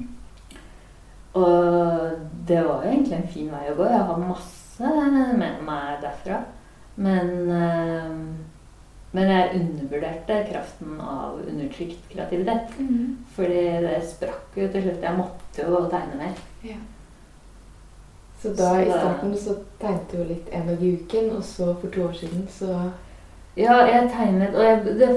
Og 1.34 2.24
det 2.48 2.62
var 2.64 2.86
jo 2.86 2.94
egentlig 2.94 3.18
en 3.18 3.28
fin 3.34 3.52
vei 3.52 3.66
å 3.74 3.76
gå. 3.76 3.90
Jeg 3.90 4.08
har 4.08 4.24
masse 4.24 4.96
med 5.36 5.64
meg 5.68 6.00
derfra. 6.06 6.40
Men, 6.96 7.30
eh, 7.50 8.16
men 9.12 9.32
jeg 9.34 9.60
undervurderte 9.60 10.40
kraften 10.52 11.02
av 11.02 11.42
undertrykt 11.44 12.08
kreativitet. 12.14 12.72
Mm. 12.80 13.18
Fordi 13.36 13.64
det 13.84 14.00
sprakk 14.14 14.56
jo 14.62 14.68
til 14.70 14.88
slutt. 14.88 15.02
Jeg 15.02 15.18
måtte 15.18 15.68
jo 15.68 15.84
tegne 15.90 16.22
mer. 16.24 16.44
Ja. 16.64 16.80
Så 18.44 18.50
da 18.50 18.74
Så 18.74 18.80
i 18.82 18.92
starten 18.92 19.36
så 19.40 19.54
tegnet 19.80 20.12
du 20.12 20.18
jo 20.18 20.24
litt 20.28 20.50
en 20.52 20.68
dag 20.68 20.82
i 20.84 20.96
uken, 21.00 21.30
og 21.38 21.44
så 21.48 21.70
for 21.80 21.88
to 21.94 22.08
år 22.10 22.18
siden 22.20 22.48
så 22.52 22.74
Ja, 23.56 23.78
jeg 23.86 24.10
tegnet 24.12 24.56
Og 24.56 24.64
jeg, 24.66 24.98
det 25.00 25.12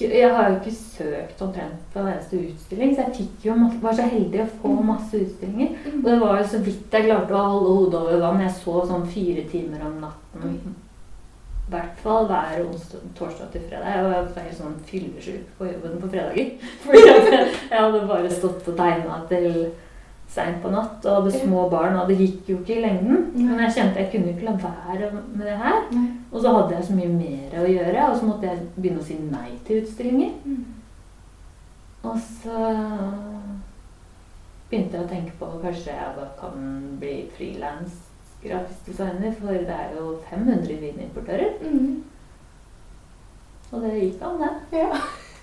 jeg 0.00 0.30
har 0.34 0.48
jo 0.50 0.56
ikke 0.56 0.74
søkt 0.74 1.42
omtrent 1.42 1.82
på 1.92 2.00
en 2.00 2.08
eneste 2.10 2.38
utstilling, 2.40 2.94
så 2.96 3.04
jeg 3.04 3.14
fikk 3.18 3.44
jo 3.46 3.54
masse, 3.54 3.76
var 3.82 3.92
så 3.94 4.06
heldig 4.10 4.40
å 4.42 4.46
få 4.62 4.72
masse 4.82 5.20
utstillinger. 5.20 5.76
Og 5.92 6.08
det 6.08 6.16
var 6.18 6.40
jo 6.40 6.48
så 6.50 6.62
vidt 6.66 6.96
jeg 6.96 7.06
klarte 7.06 7.36
å 7.38 7.44
holde 7.52 7.76
hodet 7.76 8.00
over 8.00 8.24
vann. 8.24 8.42
Jeg 8.42 8.56
så 8.56 8.74
sånn 8.88 9.06
fire 9.12 9.44
timer 9.52 9.84
om 9.86 10.00
natten. 10.02 10.56
I 10.58 11.70
hvert 11.76 12.02
fall 12.02 12.26
hver 12.26 12.64
onsdag, 12.64 13.06
torsdag 13.20 13.54
til 13.54 13.62
fredag. 13.68 13.94
Jeg 13.94 14.08
var 14.08 14.42
helt 14.48 14.58
sånn 14.58 14.74
fyllesyk 14.90 15.54
på 15.60 15.70
jobben 15.70 16.02
på 16.02 16.10
fredager. 16.16 16.50
Fordi 16.88 17.06
jeg, 17.06 17.46
jeg 17.70 17.78
hadde 17.78 18.04
bare 18.10 18.34
stått 18.34 18.72
og 18.74 18.82
tegna 18.82 19.22
til 19.30 19.48
seint 20.28 20.62
på 20.62 20.70
natt 20.72 21.04
og 21.06 21.20
hadde 21.20 21.40
små 21.44 21.68
barn, 21.70 21.96
og 22.00 22.08
det 22.10 22.18
gikk 22.18 22.48
jo 22.50 22.58
ikke 22.60 22.78
i 22.78 22.84
lengden. 22.84 23.26
Men 23.36 23.60
jeg 23.66 23.74
kjente 23.76 24.02
jeg 24.02 24.10
kunne 24.12 24.32
ikke 24.32 24.48
la 24.48 24.54
være 24.62 25.10
med 25.14 25.44
det 25.46 25.58
her. 25.60 25.82
Og 26.32 26.40
så 26.40 26.54
hadde 26.56 26.78
jeg 26.78 26.88
så 26.88 26.96
mye 26.96 27.12
mer 27.12 27.58
å 27.60 27.68
gjøre, 27.70 28.08
og 28.08 28.16
så 28.18 28.30
måtte 28.30 28.48
jeg 28.50 28.64
begynne 28.76 29.02
å 29.02 29.06
si 29.06 29.18
nei 29.20 29.50
til 29.66 29.82
utstillinger. 29.82 30.32
Mhm. 30.44 30.64
Og 32.04 32.18
så 32.20 32.72
begynte 34.70 34.98
jeg 34.98 35.04
å 35.04 35.08
tenke 35.08 35.36
på 35.38 35.46
kanskje 35.62 35.94
jeg 35.94 36.16
bare 36.16 36.34
kan 36.40 36.66
bli 37.00 37.14
frilans 37.36 37.94
grafisk 38.44 38.90
designer, 38.90 39.32
for 39.38 39.54
det 39.54 39.72
er 39.72 39.94
jo 39.96 40.18
500 40.30 40.80
vinimportører. 40.82 41.54
Mhm. 41.62 42.02
Og 43.72 43.82
det 43.82 43.94
gikk 44.00 44.22
an, 44.22 44.42
det. 44.42 44.78
Ja. 44.78 44.90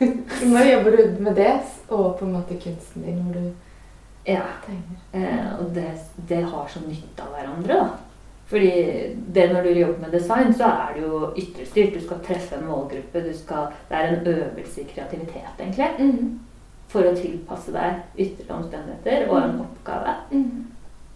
Nå 0.51 0.61
jobber 0.65 0.95
du 0.97 1.23
med 1.23 1.35
det 1.35 1.51
og 1.89 2.17
på 2.17 2.25
en 2.25 2.33
måte 2.33 2.57
kunsten 2.57 3.03
din 3.05 3.19
hvor 3.21 3.35
du 3.37 3.51
Ja. 4.27 4.45
Eh, 5.13 5.59
og 5.59 5.75
det, 5.75 5.87
det 6.29 6.43
har 6.43 6.67
så 6.69 6.79
nytte 6.85 7.25
av 7.25 7.35
hverandre, 7.35 7.77
da. 7.81 7.89
Fordi 8.51 8.71
det 9.33 9.47
når 9.53 9.63
du 9.63 9.69
jobber 9.69 9.99
med 9.99 10.11
design, 10.11 10.53
så 10.53 10.63
er 10.63 10.95
det 10.95 11.03
jo 11.05 11.19
ytrestyrt. 11.39 11.93
Du 11.93 12.01
skal 12.03 12.19
treffe 12.25 12.57
en 12.57 12.67
målgruppe. 12.67 13.23
Du 13.23 13.31
skal, 13.37 13.69
det 13.89 13.97
er 13.97 14.07
en 14.09 14.27
øvelse 14.27 14.81
i 14.81 14.87
kreativitet, 14.89 15.53
egentlig. 15.59 15.87
Mm. 15.99 16.39
For 16.91 17.07
å 17.07 17.15
tilpasse 17.15 17.71
deg 17.71 18.19
ytre 18.19 18.57
omstendigheter 18.57 19.29
og 19.29 19.37
en 19.39 19.61
oppgave. 19.63 20.17
Mm. 20.33 20.65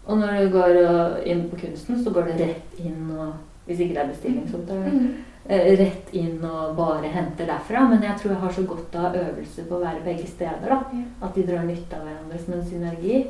Og 0.05 0.17
når 0.21 0.37
du 0.39 0.49
går 0.53 0.79
øh, 0.85 1.17
inn 1.25 1.49
på 1.49 1.59
kunsten, 1.65 1.99
så 2.03 2.13
går 2.15 2.29
det 2.29 2.39
rett 2.39 2.79
inn 2.79 3.11
og 3.17 3.33
Hvis 3.65 3.79
ikke 3.81 3.95
det 3.95 4.01
er 4.03 4.09
bestillingsoppdrag. 4.11 4.83
Mhm. 4.93 5.13
Eh, 5.47 5.71
Rett 5.79 6.13
inn 6.17 6.43
og 6.43 6.75
bare 6.77 7.11
henter 7.13 7.49
derfra. 7.49 7.87
Men 7.89 8.03
jeg 8.03 8.19
tror 8.19 8.33
jeg 8.33 8.43
har 8.43 8.53
så 8.59 8.67
godt 8.67 8.99
av 8.99 9.17
øvelse 9.21 9.65
på 9.69 9.77
å 9.77 9.83
være 9.85 10.05
begge 10.05 10.27
steder. 10.27 10.69
da. 10.69 10.81
At 11.21 11.35
de 11.35 11.47
drar 11.47 11.65
nytte 11.65 11.97
av 11.97 12.07
hverandre 12.07 12.39
som 12.43 12.53
en 12.57 12.69
synergi. 12.69 13.25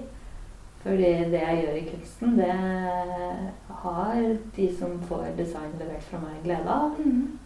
Fordi 0.85 1.11
det 1.31 1.39
jeg 1.41 1.61
gjør 1.63 1.77
i 1.79 1.87
kunsten, 1.89 2.35
det 2.37 2.55
har 3.81 4.19
de 4.55 4.67
som 4.77 4.99
får 5.09 5.31
design 5.37 5.71
levert 5.79 6.05
fra 6.05 6.19
meg, 6.21 6.35
glede 6.43 6.69
av. 6.69 6.99
Mm. 7.01 7.39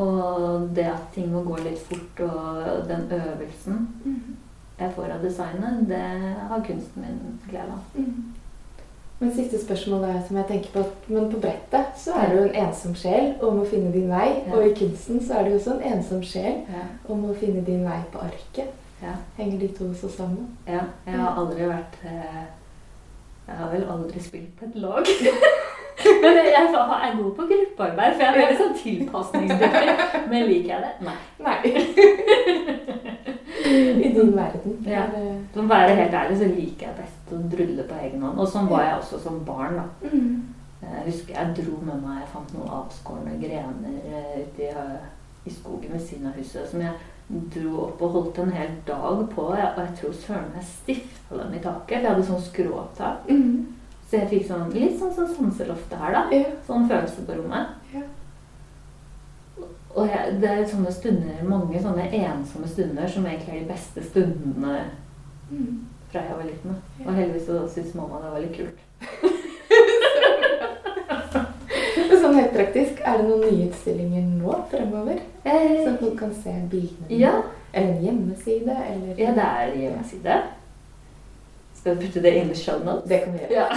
Og 0.00 0.70
det 0.76 0.86
at 0.88 1.12
ting 1.12 1.28
må 1.32 1.42
gå 1.44 1.58
litt 1.60 1.82
fort, 1.88 2.22
og 2.24 2.88
den 2.88 3.04
øvelsen 3.12 3.84
mm. 4.04 4.36
jeg 4.78 4.92
får 4.96 5.12
av 5.12 5.22
designet, 5.24 5.84
det 5.88 6.00
har 6.48 6.64
kunsten 6.64 7.04
min 7.04 7.38
glede 7.48 7.76
av. 7.76 7.84
Mhm. 8.00 8.34
Men 9.18 9.30
siste 9.32 9.56
spørsmål 9.64 10.02
er 10.04 10.16
som 10.26 10.36
jeg 10.36 10.46
tenker 10.50 10.72
på 10.74 10.82
Men 11.08 11.30
på 11.32 11.38
brettet 11.40 11.94
så 11.96 12.12
er 12.20 12.34
du 12.34 12.40
en 12.42 12.56
ensom 12.66 12.92
sjel 12.98 13.30
om 13.40 13.62
å 13.62 13.68
finne 13.68 13.92
din 13.94 14.10
vei. 14.12 14.26
Ja. 14.44 14.56
Og 14.56 14.66
i 14.66 14.74
kunsten 14.76 15.22
så 15.24 15.38
er 15.38 15.48
du 15.48 15.54
også 15.56 15.78
en 15.78 15.86
ensom 15.94 16.20
sjel 16.26 16.58
Ja. 16.68 16.82
om 17.08 17.24
å 17.30 17.36
finne 17.40 17.64
din 17.64 17.84
vei 17.86 18.02
på 18.12 18.20
arket. 18.26 18.74
Ja. 19.02 19.14
Henger 19.38 19.58
de 19.60 19.68
to 19.78 19.88
så 19.94 20.08
sammen? 20.08 20.46
Ja, 20.68 20.84
jeg 21.06 21.18
har 21.20 21.36
aldri 21.40 21.68
vært 21.68 21.98
eh, 22.04 22.44
Jeg 23.48 23.56
har 23.56 23.72
vel 23.72 23.84
aldri 23.92 24.20
spilt 24.20 24.56
på 24.58 24.64
et 24.68 24.76
lag. 24.82 25.06
Men 26.22 26.36
jeg 26.36 26.52
er 26.52 27.16
god 27.16 27.34
på 27.36 27.46
gruppearbeid, 27.50 28.14
for 28.14 28.22
jeg 28.22 28.28
er 28.28 28.40
veldig 28.40 28.58
sånn 28.60 28.74
tilpasningsdyktig. 28.82 29.92
Men 30.30 30.48
liker 30.50 30.70
jeg 30.74 30.80
det? 30.84 30.92
Nei. 31.06 31.20
Nei. 31.46 31.58
I 34.06 34.10
din 34.14 34.36
verden. 34.36 34.76
Ja. 34.86 35.06
Er 35.08 35.38
For 35.54 35.62
å 35.62 35.70
være 35.70 35.96
helt 36.02 36.18
ærlig 36.20 36.40
så 36.42 36.50
liker 36.50 36.90
jeg 36.90 36.98
best 36.98 37.15
å 37.34 37.40
drulle 37.50 37.82
på 37.88 37.98
egen 38.04 38.22
hånd. 38.22 38.38
Og 38.38 38.48
sånn 38.48 38.68
var 38.70 38.84
jeg 38.84 38.98
også 39.00 39.18
som 39.22 39.44
barn. 39.44 39.76
da. 39.80 40.10
Jeg 40.86 41.04
husker 41.06 41.34
jeg 41.34 41.54
dro 41.56 41.78
med 41.82 42.02
meg 42.04 42.20
Jeg 42.20 42.28
fant 42.30 42.50
noen 42.54 42.68
avskårne 42.76 43.38
grener 43.40 43.94
eh, 44.06 44.42
ute 44.44 44.62
i, 44.62 44.68
eh, 44.68 45.06
i 45.46 45.50
skogen 45.50 45.92
ved 45.96 46.02
siden 46.04 46.28
av 46.28 46.36
huset 46.36 46.68
som 46.70 46.82
jeg 46.84 46.92
dro 47.54 47.86
opp 47.86 48.02
og 48.02 48.12
holdt 48.12 48.38
en 48.38 48.52
hel 48.54 48.76
dag 48.86 49.24
på. 49.32 49.46
Og 49.48 49.56
jeg, 49.58 49.94
tror 50.00 50.12
søren 50.12 50.52
jeg 50.54 50.68
stifta 50.68 51.40
dem 51.40 51.56
i 51.56 51.62
taket, 51.64 51.96
for 51.96 51.96
jeg 51.96 52.12
hadde 52.12 52.28
sånn 52.28 52.44
skråtak. 52.50 53.26
Mm. 53.30 53.72
Så 54.06 54.20
jeg 54.20 54.28
fikk 54.30 54.46
sånn, 54.46 54.68
litt 54.70 55.00
sånn 55.00 55.14
som 55.16 55.32
sanseloftet 55.34 55.98
her, 55.98 56.14
da. 56.14 56.22
Ja. 56.30 56.52
Sånn 56.68 56.86
følelse 56.86 57.24
på 57.26 57.40
rommet. 57.40 57.74
Ja. 57.94 58.04
Og 59.96 60.06
jeg, 60.12 60.36
det 60.42 60.52
er 60.52 60.66
sånne 60.68 60.92
stunder, 60.92 61.42
mange 61.48 61.80
sånne 61.82 62.04
ensomme 62.12 62.68
stunder 62.68 63.08
som 63.08 63.26
egentlig 63.26 63.54
er 63.54 63.64
de 63.64 63.72
beste 63.72 64.04
stundene 64.10 64.78
Mhm. 65.46 65.86
Fra 66.22 66.30
jeg 66.32 66.38
var 66.40 66.48
liten. 66.48 66.76
Og 67.06 67.14
heldigvis 67.14 67.46
så 67.46 67.60
syntes 67.74 67.94
mamma 67.98 68.20
det 68.24 68.30
var 68.32 68.40
litt 68.40 68.56
kult. 68.56 68.78
Sånn 72.16 72.34
helt 72.40 72.54
praktisk, 72.56 73.00
er 73.06 73.20
det 73.20 73.26
noen 73.28 73.42
nyutstillinger 73.46 74.22
nå 74.40 74.54
fremover? 74.70 75.18
Så 75.44 75.50
Eh, 75.52 75.96
folk 76.00 76.16
kan 76.18 76.32
se 76.34 76.52
bildene? 76.70 77.06
ja, 77.20 77.34
Eller 77.72 77.92
en 77.92 78.02
hjemmeside? 78.04 78.74
Eller 78.90 79.18
ja, 79.20 79.30
det 79.36 79.44
er 79.44 79.74
hjemmeside. 79.76 80.36
Skal 81.76 81.94
du 81.96 82.00
putte 82.06 82.22
det 82.24 82.32
inn 82.40 82.50
i 82.50 82.54
show 82.56 82.80
notes? 82.84 83.08
Det 83.10 83.20
kan 83.24 83.32
vi 83.32 83.38
gjøre. 83.38 83.52
Ja. 83.52 83.66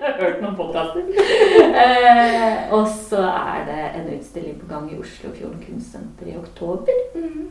har 0.06 0.12
hørt 0.22 0.40
noen 0.42 0.56
podkaster. 0.56 1.02
Eh, 1.82 2.72
og 2.72 2.86
så 2.88 3.20
er 3.26 3.66
det 3.68 3.80
en 4.00 4.08
utstilling 4.16 4.56
på 4.62 4.66
gang 4.70 4.86
i 4.92 4.98
Oslofjorden 5.02 5.60
kunstsenter 5.66 6.26
i 6.32 6.36
oktober. 6.40 6.94
Mhm. 7.14 7.50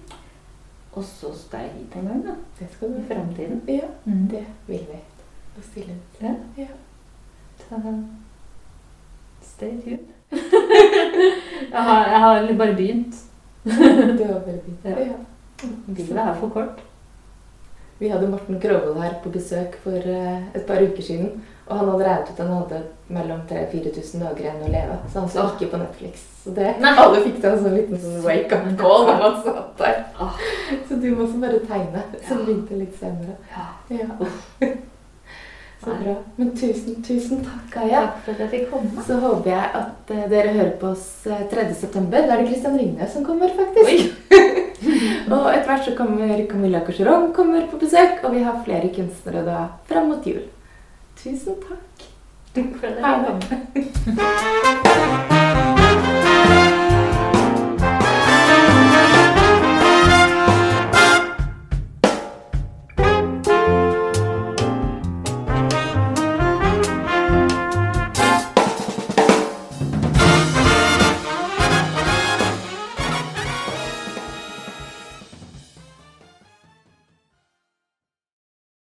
Og 0.97 1.04
så 1.06 1.30
skal 1.38 1.60
jeg 1.67 1.71
hit 1.78 1.95
en 1.99 2.08
gang, 2.10 2.21
da. 2.25 2.36
Det 2.60 2.67
skal 2.73 2.95
I 2.97 3.04
framtiden. 3.13 3.62
Ja, 3.67 3.88
Mm. 4.06 4.28
det 4.32 4.45
vil 4.67 4.86
vi. 4.89 4.99
Og 5.58 5.63
stille 5.71 5.93
ut. 5.93 6.21
Ja. 6.21 6.34
Ja. 6.58 6.67
Så 7.60 7.75
Stay 9.41 9.71
tuned. 9.82 9.99
jeg, 11.71 11.82
har, 11.84 12.08
jeg 12.10 12.19
har 12.19 12.54
bare 12.58 12.75
begynt. 12.75 13.15
du 13.63 14.23
har 14.25 14.39
bare 14.39 14.60
begynt. 14.63 14.80
Ja. 14.86 14.99
Ja. 14.99 15.17
Det 15.88 16.17
er 16.17 16.34
for 16.39 16.49
kort. 16.49 16.80
Vi 17.99 18.08
hadde 18.08 18.28
Morten 18.32 18.60
Krovold 18.62 19.02
her 19.02 19.13
på 19.23 19.30
besøk 19.30 19.73
for 19.84 19.91
eh, 19.91 20.38
et 20.56 20.63
par 20.67 20.80
uker 20.82 21.04
siden. 21.04 21.41
Og 21.67 21.78
han 21.78 21.89
hadde 21.89 22.06
regnet 22.06 22.30
ut 22.30 22.39
at 22.39 22.47
han 22.47 22.54
hadde 22.56 22.80
mellom 23.10 23.41
3000-4000 23.49 24.23
dager 24.23 24.45
igjen 24.45 24.62
å 24.63 24.69
leve. 24.71 24.95
Så 25.12 25.19
han 25.19 25.30
så 25.30 25.43
ikke 25.52 25.67
på 25.73 25.82
Netflix. 25.82 26.23
Så 26.45 26.54
det, 26.56 26.69
Nei. 26.80 26.93
alle 27.04 27.19
fikk 27.25 27.41
da 27.43 27.52
en 27.52 27.60
sånn 27.65 27.75
liten 27.75 27.99
sånn 27.99 28.23
wake-up 28.23 28.69
call 28.80 29.04
når 29.10 29.19
man 29.25 29.36
satt 29.43 29.84
der. 29.84 29.99
Så 30.99 31.05
du 31.07 31.15
må 31.15 31.23
også 31.23 31.39
bare 31.39 31.59
tegne. 31.63 32.01
Ja. 32.12 32.35
begynte 32.35 32.75
litt 32.75 32.95
senere. 32.99 33.35
Ja. 33.55 33.65
Ja. 33.89 34.69
Så 35.79 35.93
bra. 36.03 36.15
Men 36.35 36.49
tusen, 36.59 36.97
tusen 37.07 37.45
takk, 37.45 37.77
Aya. 37.85 38.01
Takk 38.01 38.25
for 38.25 38.33
at 38.33 38.39
jeg 38.43 38.49
fikk 38.51 38.65
komme. 38.73 39.03
Så 39.07 39.15
håper 39.23 39.47
jeg 39.53 39.69
at 39.79 40.12
eh, 40.12 40.25
dere 40.33 40.51
hører 40.57 40.73
på 40.81 40.89
oss 40.91 41.05
eh, 41.23 41.45
3. 41.53 41.63
september. 41.71 42.19
Da 42.27 42.35
er 42.35 42.43
det 42.43 42.49
Christian 42.49 42.75
Ringnes 42.75 43.13
som 43.15 43.23
kommer, 43.23 43.47
faktisk. 43.55 44.12
og 45.31 45.47
etter 45.53 45.69
hvert 45.71 45.88
så 45.88 45.95
kommer 45.95 46.45
Camilla 46.51 46.83
Corseron 46.83 47.31
kommer 47.35 47.63
på 47.71 47.79
besøk, 47.79 48.19
og 48.23 48.35
vi 48.35 48.43
har 48.43 48.59
flere 48.67 48.91
kunstnere 48.95 49.45
da 49.47 49.65
fram 49.88 50.12
mot 50.12 50.27
jul. 50.27 50.43
Tusen 51.23 51.55
takk. 51.63 52.07
Takk 52.59 52.75
for 52.75 52.88
at 52.91 52.95
jeg 52.99 53.05
fikk 53.75 53.93
komme. 55.47 55.78